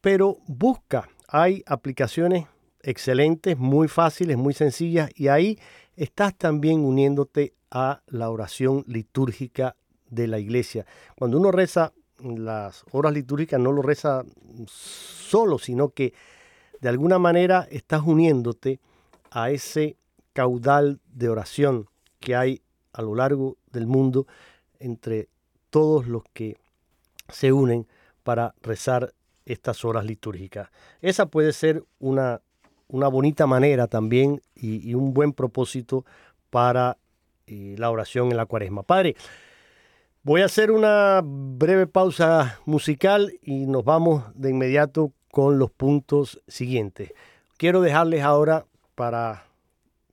[0.00, 2.46] pero busca, hay aplicaciones
[2.82, 5.58] excelentes, muy fáciles, muy sencillas, y ahí
[5.96, 9.76] estás también uniéndote a la oración litúrgica
[10.08, 10.86] de la iglesia.
[11.16, 14.24] Cuando uno reza las horas litúrgicas no lo reza
[14.66, 16.12] solo, sino que
[16.80, 18.80] de alguna manera estás uniéndote
[19.30, 19.96] a ese
[20.32, 24.26] caudal de oración que hay a lo largo del mundo
[24.78, 25.28] entre
[25.70, 26.56] todos los que
[27.28, 27.86] se unen
[28.22, 29.14] para rezar
[29.46, 30.68] estas horas litúrgicas.
[31.00, 32.40] Esa puede ser una,
[32.88, 36.04] una bonita manera también y, un buen propósito
[36.50, 36.98] para
[37.46, 38.82] eh, la oración en la cuaresma.
[38.82, 39.16] Padre,
[40.22, 46.42] Voy a hacer una breve pausa musical y nos vamos de inmediato con los puntos
[46.46, 47.14] siguientes.
[47.56, 49.46] Quiero dejarles ahora para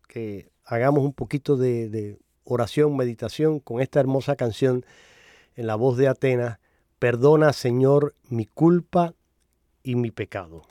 [0.08, 4.86] que hagamos un poquito de, oración, meditación con esta hermosa canción
[5.58, 6.60] en la voz de Atenas.
[7.00, 9.14] Perdona, Señor, mi culpa
[9.84, 10.64] y mi pecado.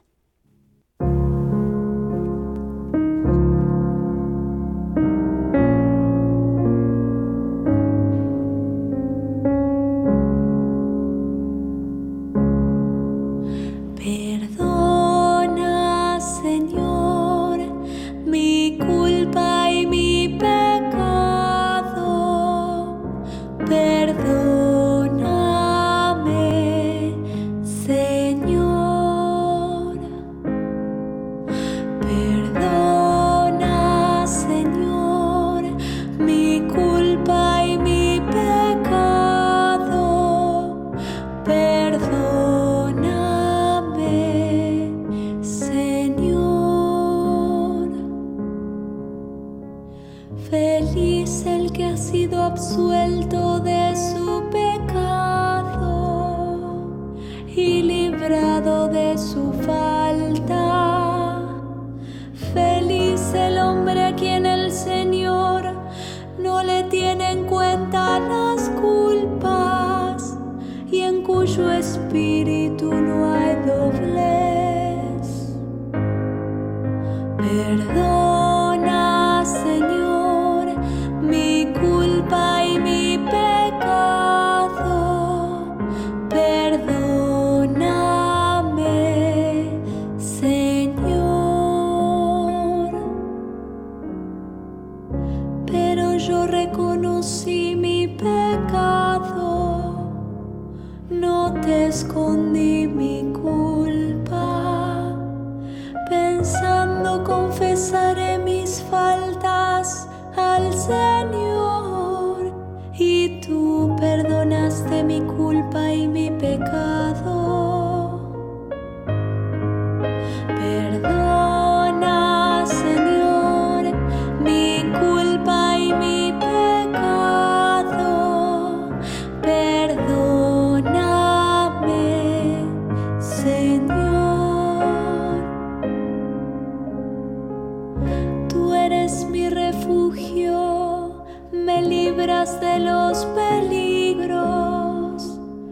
[139.25, 145.23] mi refugio, me libras de los peligros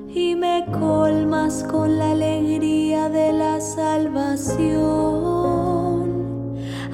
[0.08, 4.94] y me colmas con la alegría de la salvación.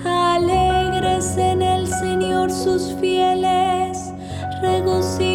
[0.05, 4.13] Alegres en el Señor sus fieles,
[4.61, 5.30] regocijados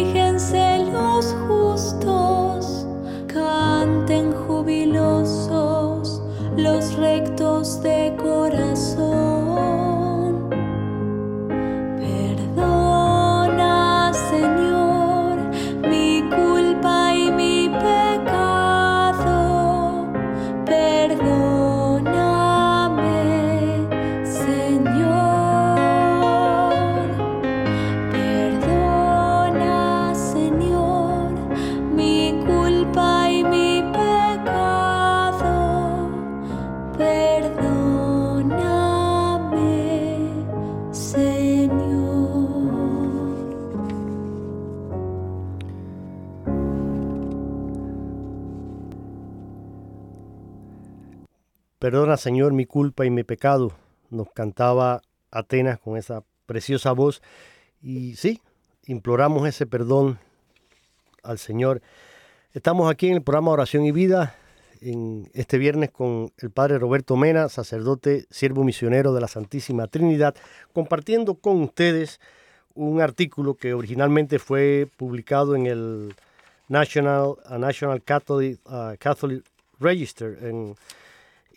[51.86, 53.70] Perdona, Señor, mi culpa y mi pecado,
[54.10, 57.22] nos cantaba Atenas con esa preciosa voz.
[57.80, 58.42] Y sí,
[58.86, 60.18] imploramos ese perdón
[61.22, 61.82] al Señor.
[62.54, 64.34] Estamos aquí en el programa Oración y Vida,
[64.80, 70.34] en este viernes con el Padre Roberto Mena, sacerdote, siervo misionero de la Santísima Trinidad,
[70.72, 72.18] compartiendo con ustedes
[72.74, 76.16] un artículo que originalmente fue publicado en el
[76.66, 78.58] National, National Catholic,
[79.78, 80.74] Register en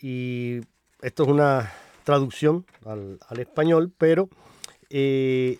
[0.00, 0.60] y
[1.02, 1.72] esto es una
[2.04, 4.28] traducción al, español, pero
[4.88, 5.58] eh,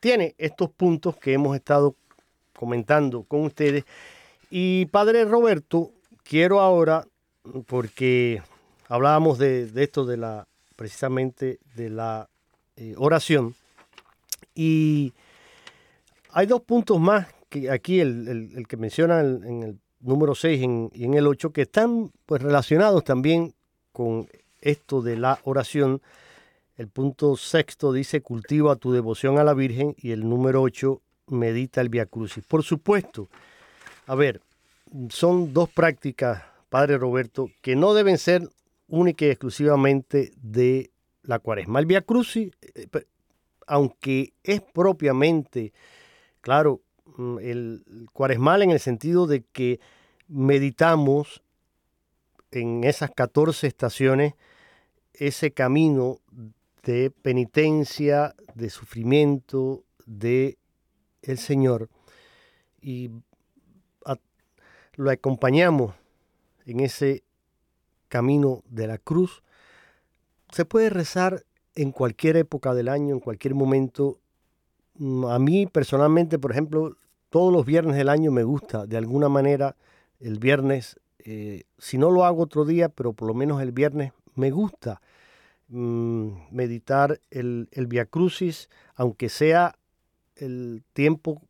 [0.00, 1.96] tiene estos puntos que hemos estado
[2.56, 3.84] comentando con ustedes.
[4.50, 5.90] Y Padre Roberto,
[6.22, 7.06] quiero ahora,
[7.66, 8.42] porque
[8.88, 10.46] hablábamos de, esto de la,
[10.76, 12.28] precisamente de la
[12.76, 13.54] eh, oración,
[14.54, 15.12] y
[16.30, 21.14] hay dos puntos más que aquí el, que menciona en el número 6 y en
[21.14, 23.54] el 8, que están pues, relacionados también
[23.92, 24.28] con
[24.60, 26.02] esto de la oración.
[26.76, 31.80] El punto sexto dice, cultiva tu devoción a la Virgen y el número 8, medita
[31.80, 32.44] el Via Crucis.
[32.44, 33.28] Por supuesto,
[34.06, 34.40] a ver,
[35.08, 38.48] son dos prácticas, Padre Roberto, que no deben ser
[38.88, 40.90] única y exclusivamente de
[41.22, 41.80] la cuaresma.
[41.80, 42.86] El Via Crucis, eh,
[43.66, 45.72] aunque es propiamente,
[46.40, 46.82] claro,
[47.16, 47.82] mm, el
[48.12, 49.80] cuaresmal en el sentido de que
[50.28, 51.42] meditamos
[52.50, 54.34] en esas 14 estaciones
[55.12, 56.20] ese camino
[56.82, 60.58] de penitencia, de sufrimiento de
[61.22, 61.88] el Señor
[62.80, 63.10] y
[64.96, 65.94] lo acompañamos
[66.64, 67.22] en ese
[68.08, 69.42] camino de la cruz.
[70.50, 74.18] Se puede rezar en cualquier época del año, en cualquier momento.
[74.94, 76.96] Mm, a mí personalmente, por ejemplo,
[77.28, 79.76] todos los viernes del año me gusta de alguna manera
[80.20, 84.12] el viernes, eh, si no lo hago otro día, pero por lo menos el viernes
[84.34, 85.00] me gusta
[85.68, 89.76] mm, meditar el, el Via Crucis, aunque sea
[90.36, 91.42] el tiempo,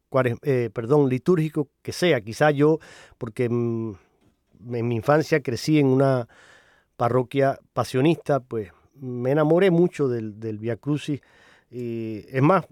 [0.43, 2.21] eh, perdón, litúrgico que sea.
[2.21, 2.79] Quizá yo,
[3.19, 3.95] porque mm,
[4.73, 6.29] en mi infancia crecí en una
[6.97, 11.21] parroquia pasionista, pues me enamoré mucho del, del Via Crucis.
[11.69, 12.65] Es más,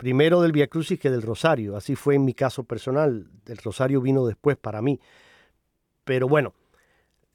[0.00, 1.76] primero del Via Crucis que del Rosario.
[1.76, 3.28] Así fue en mi caso personal.
[3.44, 4.98] El Rosario vino después para mí.
[6.04, 6.54] Pero bueno,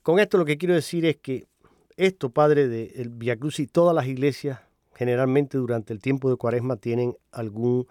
[0.02, 1.46] con esto lo que quiero decir es que
[1.96, 4.62] esto, Padre, del Via Crucis, todas las iglesias
[4.96, 7.86] generalmente durante el tiempo de Cuaresma tienen algún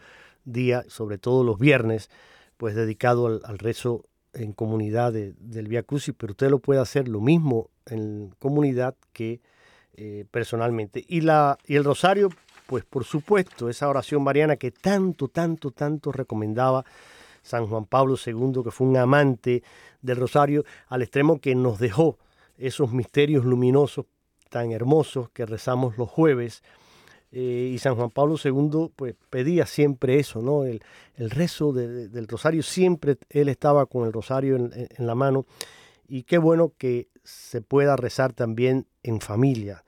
[0.44, 2.10] día, sobre todo los viernes,
[2.56, 7.20] pues dedicado al, rezo en comunidad del Via Crucis, pero usted lo puede hacer lo
[7.20, 9.40] mismo en comunidad que
[9.96, 11.04] eh, personalmente.
[11.06, 12.30] Y, la, y el rosario,
[12.66, 16.84] pues por supuesto, esa oración mariana que tanto, tanto, tanto recomendaba
[17.42, 19.62] San Juan Pablo II, que fue un amante
[20.00, 22.18] del rosario, al extremo que nos dejó
[22.56, 24.06] esos misterios luminosos
[24.48, 26.62] tan hermosos que rezamos los jueves.
[27.32, 30.64] Eh, y San Juan Pablo II pues, pedía siempre eso, ¿no?
[30.64, 30.80] El,
[31.16, 35.44] rezo del rosario, siempre él estaba con el rosario en, la mano.
[36.08, 39.83] Y qué bueno que se pueda rezar también en familia.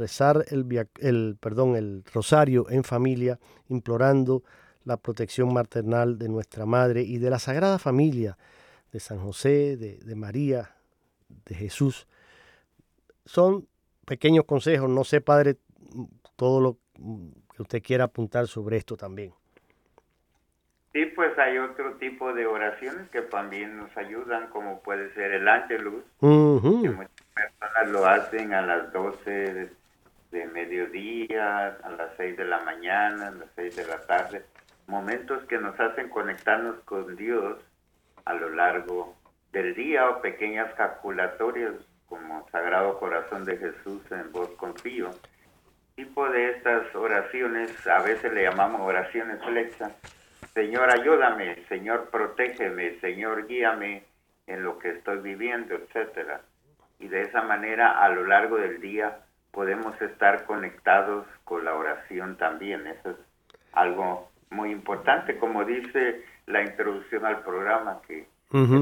[0.00, 0.66] Rezar el,
[1.00, 3.38] el, perdón, el rosario en familia,
[3.68, 4.42] implorando
[4.84, 8.38] la protección maternal de nuestra Madre y de la Sagrada Familia,
[8.92, 10.74] de San José, de María,
[11.44, 12.08] de Jesús.
[13.26, 13.66] Son
[14.06, 15.56] pequeños consejos, no sé, Padre,
[16.36, 16.78] todo lo
[17.54, 19.34] que usted quiera apuntar sobre esto también.
[20.92, 25.46] Sí, pues hay otro tipo de oraciones que también nos ayudan, como puede ser el
[25.46, 29.70] ángelus, que muchas personas lo hacen a las 12 de,
[30.30, 34.44] de, mediodía, a las 6 de la mañana, a las 6 de la tarde,
[34.86, 37.58] momentos que nos hacen conectarnos con Dios
[38.24, 39.16] a lo largo
[39.52, 41.74] del día o pequeñas calculatorias
[42.08, 45.10] como Sagrado Corazón de Jesús en voz confío.
[45.94, 49.92] Tipo de estas oraciones, a veces le llamamos oraciones flexas.
[50.54, 54.04] Señor, ayúdame, Señor, protégeme, Señor, guíame
[54.46, 56.40] en lo que estoy viviendo, etcétera.
[56.98, 59.20] Y de esa manera, a lo largo del día,
[59.50, 62.86] podemos estar conectados con la oración también.
[62.86, 63.16] Eso es
[63.72, 68.26] algo muy importante, como dice la introducción al programa, que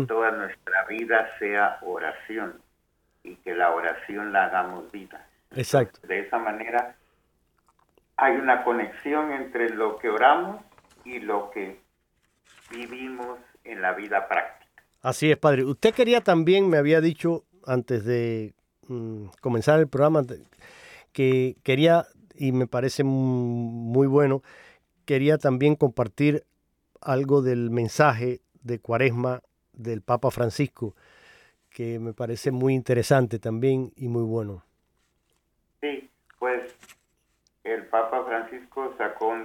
[0.07, 2.55] toda nuestra vida sea oración
[3.23, 5.27] y que la oración la hagamos vida.
[5.55, 6.01] Exacto.
[6.07, 6.97] De esa manera
[8.17, 10.63] hay una conexión entre lo que oramos
[11.05, 11.81] y lo que
[12.71, 14.67] vivimos en la vida práctica.
[15.03, 15.65] Así es, padre.
[15.65, 18.55] Usted quería también, me había dicho antes de
[18.89, 20.23] mm, comenzar el programa,
[21.13, 24.43] que quería, y me parece muy bueno,
[25.05, 26.45] quería también compartir
[27.01, 29.41] algo del mensaje de Cuaresma
[29.73, 30.95] del Papa Francisco
[31.79, 34.65] que me parece muy interesante también y muy bueno.
[35.81, 36.11] Sí,
[36.41, 36.75] pues
[37.63, 39.37] el Papa Francisco sacó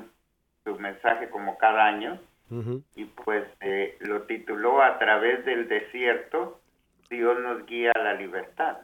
[0.63, 2.19] su mensaje como cada año
[2.95, 6.59] y pues eh, lo tituló A través del desierto,
[7.09, 8.77] Dios nos guía a la libertad.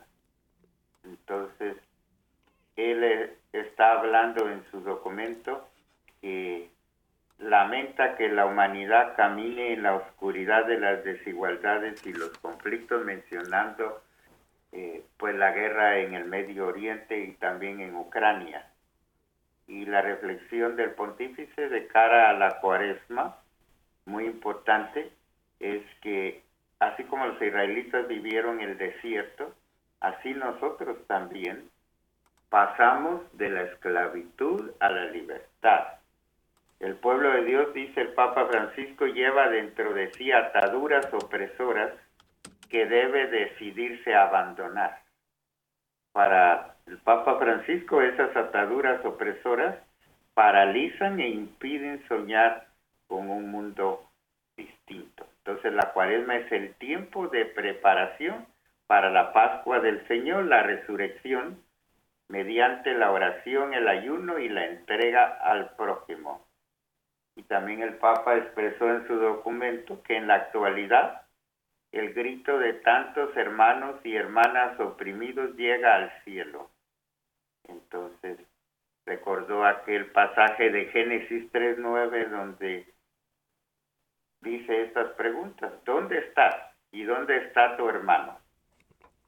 [1.10, 1.76] Entonces,
[2.76, 5.68] él está hablando en su documento
[6.22, 6.70] que
[7.40, 14.02] lamenta que la humanidad camine en la oscuridad de las desigualdades y los conflictos, mencionando
[14.72, 18.68] eh, pues la guerra en el Medio Oriente y también en Ucrania.
[19.68, 23.38] Y la reflexión del pontífice de cara a la cuaresma,
[24.06, 25.12] muy importante,
[25.60, 26.44] es que
[26.80, 29.54] así como los israelitas vivieron el desierto,
[30.02, 31.70] así nosotros también
[32.50, 36.00] pasamos de la esclavitud a la libertad
[36.80, 41.92] el pueblo de Dios, dice el Papa Francisco, lleva dentro de sí ataduras opresoras
[42.70, 45.02] que debe decidirse abandonar.
[46.14, 49.76] Para el Papa Francisco, esas ataduras opresoras
[50.34, 52.68] paralizan e impiden soñar
[53.08, 54.06] con un mundo
[54.56, 55.28] distinto.
[55.40, 58.46] Entonces la cuaresma es el tiempo de preparación
[58.90, 61.64] para la Pascua del Señor, la resurrección,
[62.28, 66.48] mediante la oración, el ayuno y la entrega al prójimo.
[67.36, 71.22] Y también el Papa expresó en su documento que en la actualidad
[71.92, 76.72] el grito de tantos hermanos y hermanas oprimidos llega al cielo.
[77.68, 78.40] Entonces
[79.06, 82.92] recordó aquel pasaje de Génesis 3.9 donde
[84.42, 86.56] dice estas preguntas, ¿dónde estás?
[86.92, 88.39] ¿Y dónde está tu hermano?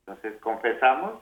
[0.02, 1.22] Entonces confesamos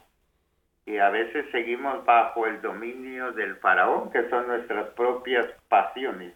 [0.85, 6.33] que a veces seguimos bajo el dominio del faraón, que son nuestras propias pasiones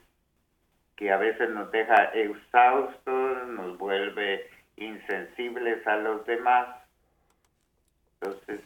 [0.95, 6.67] que a veces nos deja exhaustos, nos vuelve insensibles a los demás.
[8.21, 8.61] Entonces,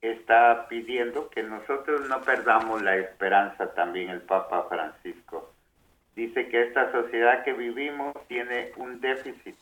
[0.00, 5.52] está pidiendo que nosotros no perdamos la esperanza también el Papa Francisco.
[6.16, 9.56] Dice que esta sociedad que vivimos tiene un déficit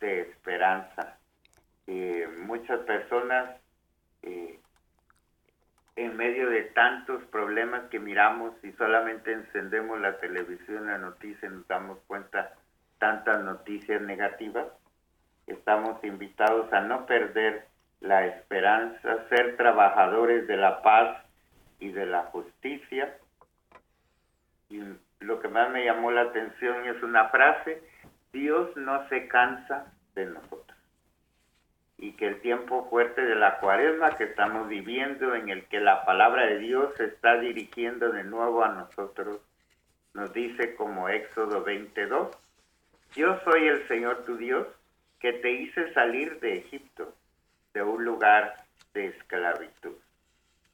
[0.00, 1.16] de esperanza.
[1.86, 3.50] Muchas personas
[4.22, 4.58] eh,
[5.96, 11.66] en medio de tantos problemas que miramos y solamente encendemos la televisión, la noticia, nos
[11.68, 12.54] damos cuenta
[12.98, 14.66] tantas noticias negativas,
[15.46, 17.66] estamos invitados a no perder
[18.00, 21.24] la esperanza, ser trabajadores de la paz
[21.78, 23.16] y de la justicia.
[24.70, 24.82] Y
[25.20, 27.82] lo que más me llamó la atención es una frase,
[28.32, 30.73] Dios no se cansa de nosotros.
[31.98, 36.04] Y que el tiempo fuerte de la cuaresma que estamos viviendo, en el que la
[36.04, 39.40] palabra de Dios se está dirigiendo de nuevo a nosotros,
[40.12, 42.36] nos dice como Éxodo 22,
[43.14, 44.66] yo soy el Señor tu Dios,
[45.20, 47.14] que te hice salir de Egipto,
[47.72, 48.56] de un lugar
[48.92, 49.94] de esclavitud.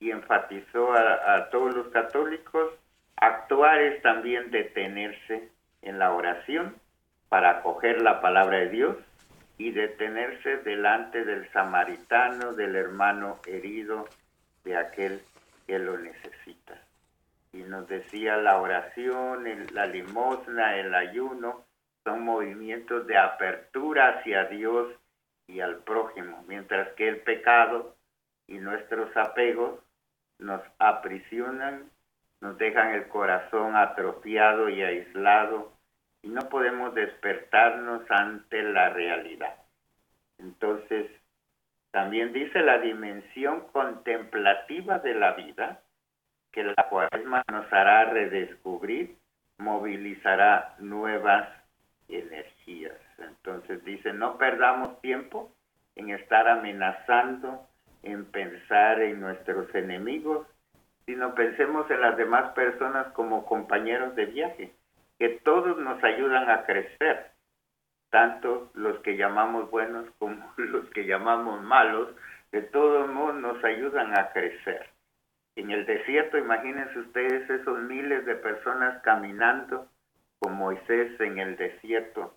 [0.01, 2.73] Y enfatizó a, todos los católicos,
[3.17, 5.51] actuar es también detenerse
[5.83, 6.75] en la oración
[7.29, 8.97] para acoger la palabra de Dios
[9.61, 14.09] y detenerse delante del samaritano, del hermano herido,
[14.65, 15.21] de aquel
[15.67, 16.81] que lo necesita.
[17.53, 19.45] Y nos decía la oración,
[19.75, 21.67] la limosna, el ayuno,
[22.05, 24.95] son movimientos de apertura hacia Dios
[25.47, 27.95] y al prójimo, mientras que el pecado
[28.47, 29.79] y nuestros apegos
[30.39, 31.83] nos aprisionan,
[32.41, 35.71] nos dejan el corazón atrofiado y aislado
[36.23, 39.57] y no podemos despertarnos ante la realidad.
[40.39, 41.11] Entonces,
[41.91, 45.83] también dice la dimensión contemplativa de la vida,
[46.53, 49.17] que la cuaresma nos hará redescubrir,
[49.59, 51.49] movilizará nuevas
[52.09, 52.97] energías.
[53.19, 55.53] Entonces dice, no perdamos tiempo
[55.97, 57.67] en estar amenazando,
[58.03, 60.47] en pensar en nuestros enemigos,
[61.07, 64.73] sino pensemos en las demás personas como compañeros de viaje
[65.21, 67.31] que todos nos ayudan a crecer,
[68.09, 72.09] tanto los que llamamos buenos como los que llamamos malos,
[72.53, 74.89] de todos modos nos ayudan a crecer.
[75.57, 79.87] En el desierto, imagínense ustedes esos miles de personas caminando
[80.39, 82.35] con Moisés en el desierto,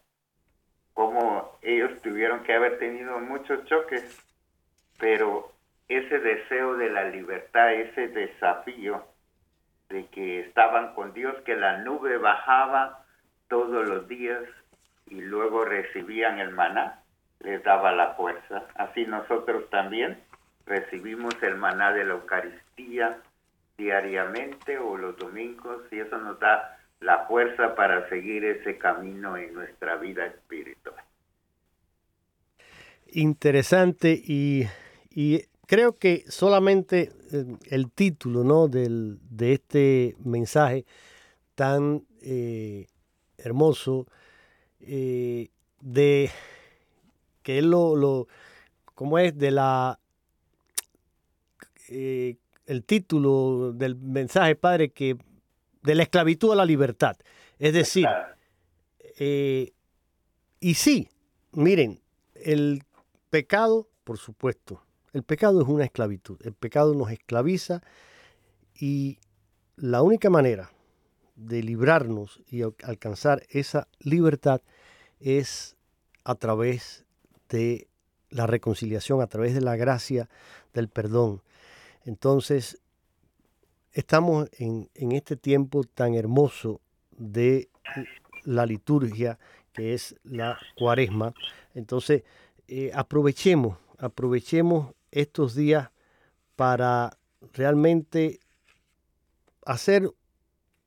[0.94, 4.22] como ellos tuvieron que haber tenido muchos choques,
[5.00, 5.54] pero
[5.88, 9.06] ese deseo de la libertad, ese desafío,
[9.94, 13.06] de que estaban con Dios, que la nube bajaba
[13.48, 14.42] todos los días
[15.08, 17.04] y luego recibían el maná,
[17.42, 18.64] les daba la fuerza.
[18.74, 20.18] Así nosotros también
[20.66, 23.20] recibimos el maná de la Eucaristía
[23.78, 29.54] diariamente o los domingos y eso nos da la fuerza para seguir ese camino en
[29.54, 30.96] nuestra vida espiritual.
[33.12, 34.66] Interesante y,
[35.12, 38.68] y creo que solamente el título ¿no?
[38.68, 40.86] Del, de este mensaje
[41.56, 42.88] tan eh,
[43.38, 44.08] hermoso,
[44.80, 45.50] eh,
[45.82, 46.32] de
[47.42, 48.28] que él lo, lo,
[48.96, 49.38] ¿cómo es?
[49.38, 50.00] De la,
[51.90, 55.18] el título del mensaje, Padre, que
[55.84, 57.18] de la esclavitud a la libertad.
[57.60, 58.08] Es decir,
[59.20, 61.10] y sí,
[61.52, 62.00] miren,
[62.36, 62.84] el
[63.30, 64.82] pecado, por supuesto,
[65.14, 66.40] el pecado es una esclavitud.
[66.44, 67.82] El pecado nos esclaviza
[68.76, 69.20] y
[69.76, 70.72] la única manera
[71.36, 74.62] de librarnos y alcanzar esa libertad
[75.20, 75.76] es
[76.24, 77.06] a través
[77.50, 77.88] de
[78.30, 80.30] la reconciliación, a través de la gracia
[80.74, 81.42] del perdón.
[82.06, 82.82] Entonces,
[83.92, 87.70] estamos en, este tiempo tan hermoso de
[88.44, 89.38] la liturgia
[89.74, 91.34] que es la cuaresma.
[91.76, 92.24] Entonces,
[92.68, 95.92] eh, aprovechemos, aprovechemos estos días
[96.56, 97.18] para
[97.54, 98.40] realmente
[99.66, 100.12] hacer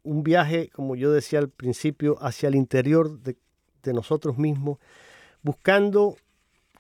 [0.03, 3.37] un viaje, como yo decía al principio, hacia el interior de,
[3.93, 4.79] nosotros mismos,
[5.43, 6.16] buscando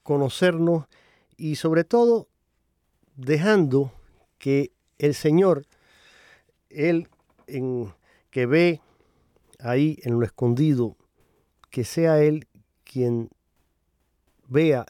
[0.02, 0.86] conocernos
[1.36, 2.26] y sobre todo
[3.14, 3.92] dejando
[4.38, 5.66] que el Señor,
[6.68, 7.08] Él
[7.46, 8.80] que ve
[9.60, 10.96] ahí en lo escondido,
[11.70, 12.48] que sea Él
[12.82, 13.30] quien
[14.48, 14.86] vea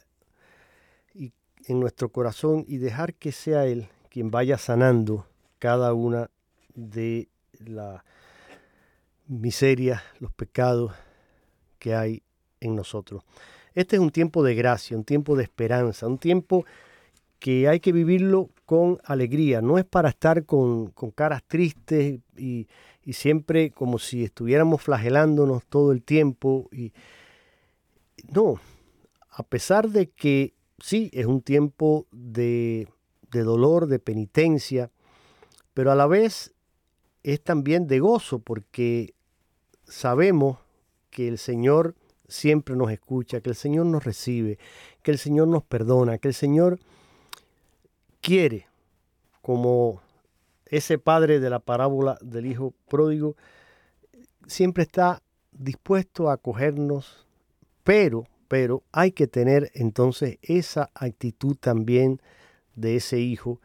[1.67, 5.27] en nuestro corazón y dejar que sea Él quien vaya sanando
[5.59, 6.31] cada una
[6.75, 8.03] de las
[9.27, 10.93] miserias, los pecados
[11.79, 12.23] que hay
[12.61, 13.23] en nosotros.
[13.75, 16.65] Este es un tiempo de gracia, un tiempo de esperanza, un tiempo
[17.39, 19.61] que hay que vivirlo con alegría.
[19.61, 22.69] No es para estar con, caras tristes y,
[23.05, 26.69] y, siempre como si estuviéramos flagelándonos todo el tiempo.
[26.73, 26.93] Y,
[28.33, 28.59] no,
[29.29, 32.89] a pesar de que sí, es un tiempo de,
[33.31, 34.91] dolor, de penitencia,
[35.75, 36.55] pero a la vez
[37.23, 39.15] es también de gozo porque
[39.85, 40.59] sabemos
[41.11, 41.95] que el Señor
[42.29, 44.59] siempre nos escucha, que el Señor nos recibe,
[45.03, 46.79] que el Señor nos perdona, que el Señor
[48.21, 48.67] quiere,
[49.43, 50.01] como
[50.67, 53.37] ese padre de la parábola del Hijo pródigo,
[54.47, 55.23] siempre está
[55.53, 57.27] dispuesto a acogernos,
[57.85, 62.21] pero pero hay que tener entonces esa actitud también
[62.75, 63.61] de ese hijo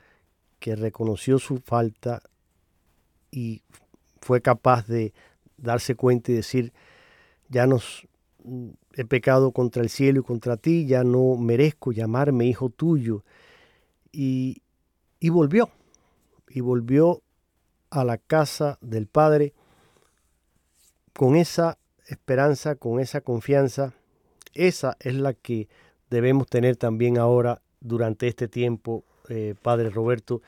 [0.59, 2.21] que reconoció su falta
[3.31, 3.63] y
[4.21, 5.13] fue capaz de
[5.57, 6.73] darse cuenta y decir,
[7.49, 8.07] ya nos
[8.93, 13.23] he pecado contra el cielo y contra ti, ya no merezco llamarme hijo tuyo.
[14.11, 14.61] Y,
[15.19, 15.69] y volvió,
[16.49, 17.21] y volvió
[17.89, 19.53] a la casa del Padre
[21.13, 21.77] con esa
[22.07, 23.93] esperanza, con esa confianza.
[24.53, 25.67] Esa es la que
[26.09, 30.41] debemos tener también ahora durante este tiempo, eh, Padre Roberto.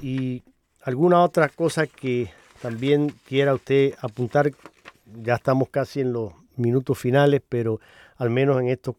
[0.00, 0.42] Y
[0.82, 2.30] alguna otra cosa que
[2.60, 4.50] también quiera usted apuntar,
[5.22, 7.80] ya estamos casi en los minutos finales, pero
[8.16, 8.96] al menos en estos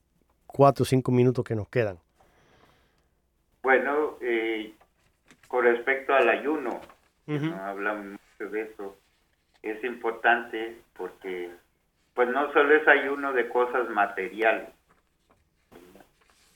[0.48, 2.00] cuatro o cinco minutos que nos quedan.
[3.62, 4.74] Bueno, eh,
[5.48, 6.80] con respecto al ayuno,
[7.28, 8.96] no hablamos mucho de eso,
[9.62, 11.52] es importante porque
[12.20, 14.68] pues no solo es ayuno de cosas materiales.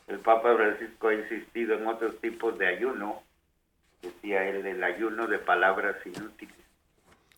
[0.09, 3.24] El Papa Francisco ha insistido en otros tipos de ayuno,
[4.01, 6.57] decía él, el ayuno de palabras inútiles.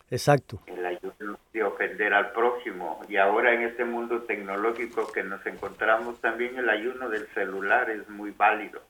[0.10, 0.60] Exacto.
[0.66, 3.00] El ayuno de ofender al próximo.
[3.08, 8.10] Y ahora en este mundo tecnológico que nos encontramos, también el ayuno del celular es
[8.10, 8.82] muy válido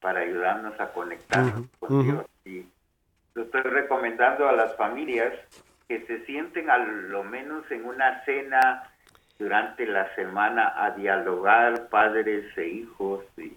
[0.00, 2.26] para ayudarnos a conectarnos con Dios.
[2.44, 2.64] Y
[3.34, 5.32] lo estoy recomendando a las familias
[5.92, 8.90] que se sienten a lo menos en una cena
[9.38, 13.52] durante la semana a dialogar padres e hijos y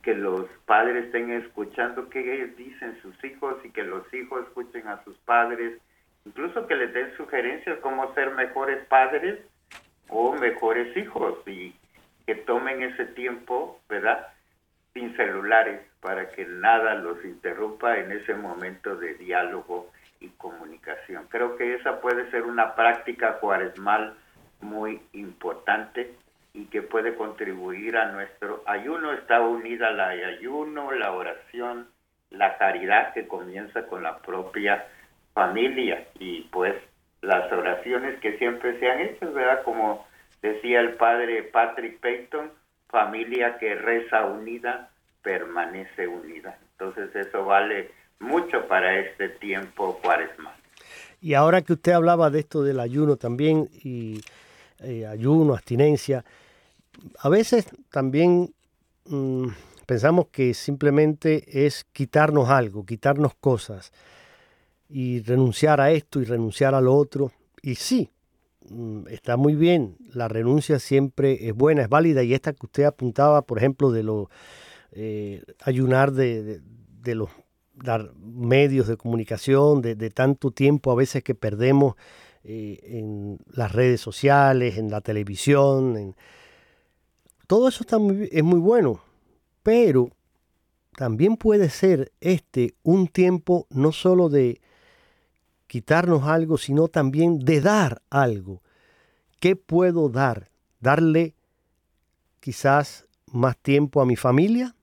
[0.00, 2.22] que los padres estén escuchando qué
[2.56, 5.80] dicen sus hijos y que los hijos escuchen a sus padres,
[6.24, 9.40] incluso que les den sugerencias cómo ser mejores padres
[10.08, 11.74] o mejores hijos y
[12.26, 14.28] que tomen ese tiempo, ¿verdad?
[14.94, 19.90] Sin celulares para que nada los interrumpa en ese momento de diálogo
[20.20, 21.26] y comunicación.
[21.28, 24.14] Creo que esa puede ser una práctica cuaresmal
[24.60, 26.14] muy importante
[26.52, 29.12] y que puede contribuir a nuestro ayuno.
[29.12, 31.88] Está unida la ayuno, la oración,
[32.30, 34.86] la caridad que comienza con la propia
[35.34, 36.74] familia y pues
[37.20, 39.62] las oraciones que siempre se han ¿verdad?
[39.64, 40.06] Como
[40.40, 42.50] decía el padre Patrick Payton,
[42.88, 44.90] familia que reza unida,
[45.22, 46.58] permanece unida.
[46.72, 47.90] Entonces eso vale
[48.20, 50.54] mucho para este tiempo cuaresma.
[51.20, 54.20] Y ahora que usted hablaba de esto del ayuno también, y
[54.80, 56.24] eh, ayuno, abstinencia,
[57.18, 58.54] a veces también
[59.06, 59.48] mm,
[59.86, 63.92] pensamos que simplemente es quitarnos algo, quitarnos cosas,
[64.88, 67.32] y renunciar a esto y renunciar a lo otro.
[67.62, 68.10] Y sí,
[68.68, 72.84] mm, está muy bien, la renuncia siempre es buena, es válida, y esta que usted
[72.84, 74.30] apuntaba, por ejemplo, de lo
[74.92, 76.60] eh, ayunar de,
[77.02, 77.30] de los
[77.76, 81.94] dar medios de comunicación, de, tanto tiempo a veces que perdemos
[82.44, 86.14] eh, en las redes sociales, en la televisión.
[87.46, 87.98] Todo eso está
[88.30, 89.00] es muy bueno,
[89.62, 90.10] pero
[90.96, 94.60] también puede ser este un tiempo no solo de
[95.66, 98.62] quitarnos algo, sino también de dar algo.
[99.40, 100.50] ¿Qué puedo dar?
[100.80, 101.34] Darle
[102.40, 104.75] quizás más tiempo a mi familia,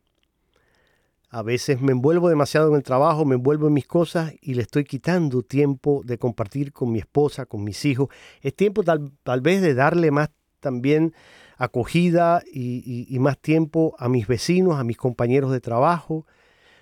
[1.34, 4.62] a veces me envuelvo demasiado en el trabajo, me envuelvo en mis cosas y le
[4.62, 8.10] estoy quitando tiempo de compartir con mi esposa, con mis hijos.
[8.42, 10.30] Es tiempo tal, vez de darle más
[10.60, 11.12] también
[11.58, 16.28] acogida y, más tiempo a mis vecinos, a mis compañeros de trabajo.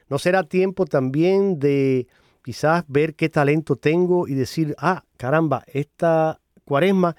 [0.10, 2.08] ¿No será tiempo también de
[2.44, 7.16] quizás ver qué talento tengo y decir, ah, caramba, esta cuaresma,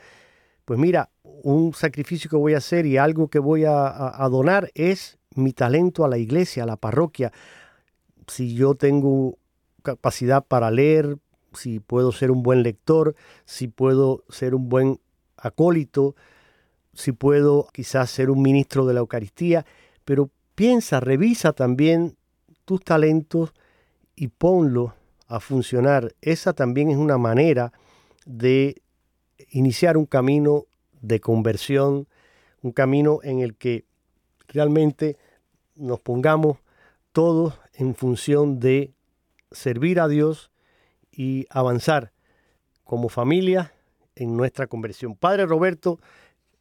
[0.66, 5.18] pues mira, un sacrificio que voy a hacer y algo que voy a donar es
[5.35, 7.33] mi talento a la iglesia, a la parroquia,
[8.26, 9.39] si yo tengo
[9.83, 11.18] capacidad para leer,
[11.55, 13.14] si puedo ser un buen lector,
[13.45, 15.01] si puedo ser un buen
[15.37, 16.14] acólito,
[16.95, 19.66] si puedo quizás ser un ministro de la Eucaristía,
[20.05, 22.16] pero piensa, revisa también
[22.64, 23.53] tus talentos
[24.14, 24.95] y ponlo
[25.26, 26.14] a funcionar.
[26.20, 27.72] Esa también es una manera
[28.26, 28.83] de
[29.51, 30.66] iniciar un camino
[31.01, 32.07] de conversión,
[32.62, 33.85] un camino en el que
[34.53, 35.17] realmente
[35.75, 36.59] nos pongamos
[37.13, 38.93] todos en función de
[39.51, 40.51] servir a Dios
[41.11, 42.13] y avanzar
[42.85, 43.73] como familia
[44.15, 45.17] en nuestra conversión.
[45.17, 45.99] Padre Roberto,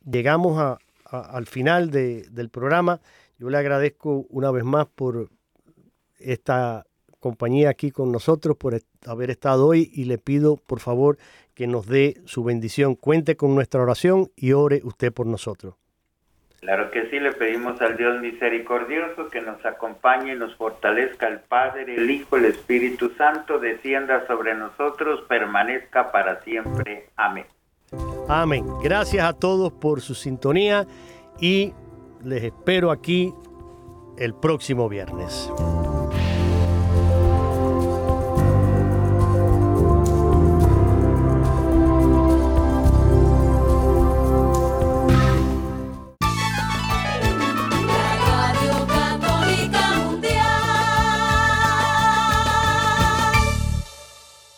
[0.09, 3.01] llegamos al final del programa.
[3.37, 5.29] Yo le agradezco una vez más por
[6.19, 6.85] esta
[7.19, 11.17] compañía aquí con nosotros, por haber estado hoy y le pido por favor
[11.53, 12.95] que nos dé su bendición.
[12.95, 15.75] Cuente con nuestra oración y ore usted por nosotros.
[16.61, 21.39] Claro que sí, le pedimos al Dios misericordioso que nos acompañe y nos fortalezca el
[21.39, 27.07] Padre, el Hijo, el Espíritu Santo, descienda sobre nosotros, permanezca para siempre.
[27.15, 27.47] Amén.
[28.29, 28.63] Amén.
[28.83, 30.85] Gracias a todos por su sintonía
[31.39, 31.73] y
[32.23, 33.33] les espero aquí
[34.19, 35.51] el próximo viernes.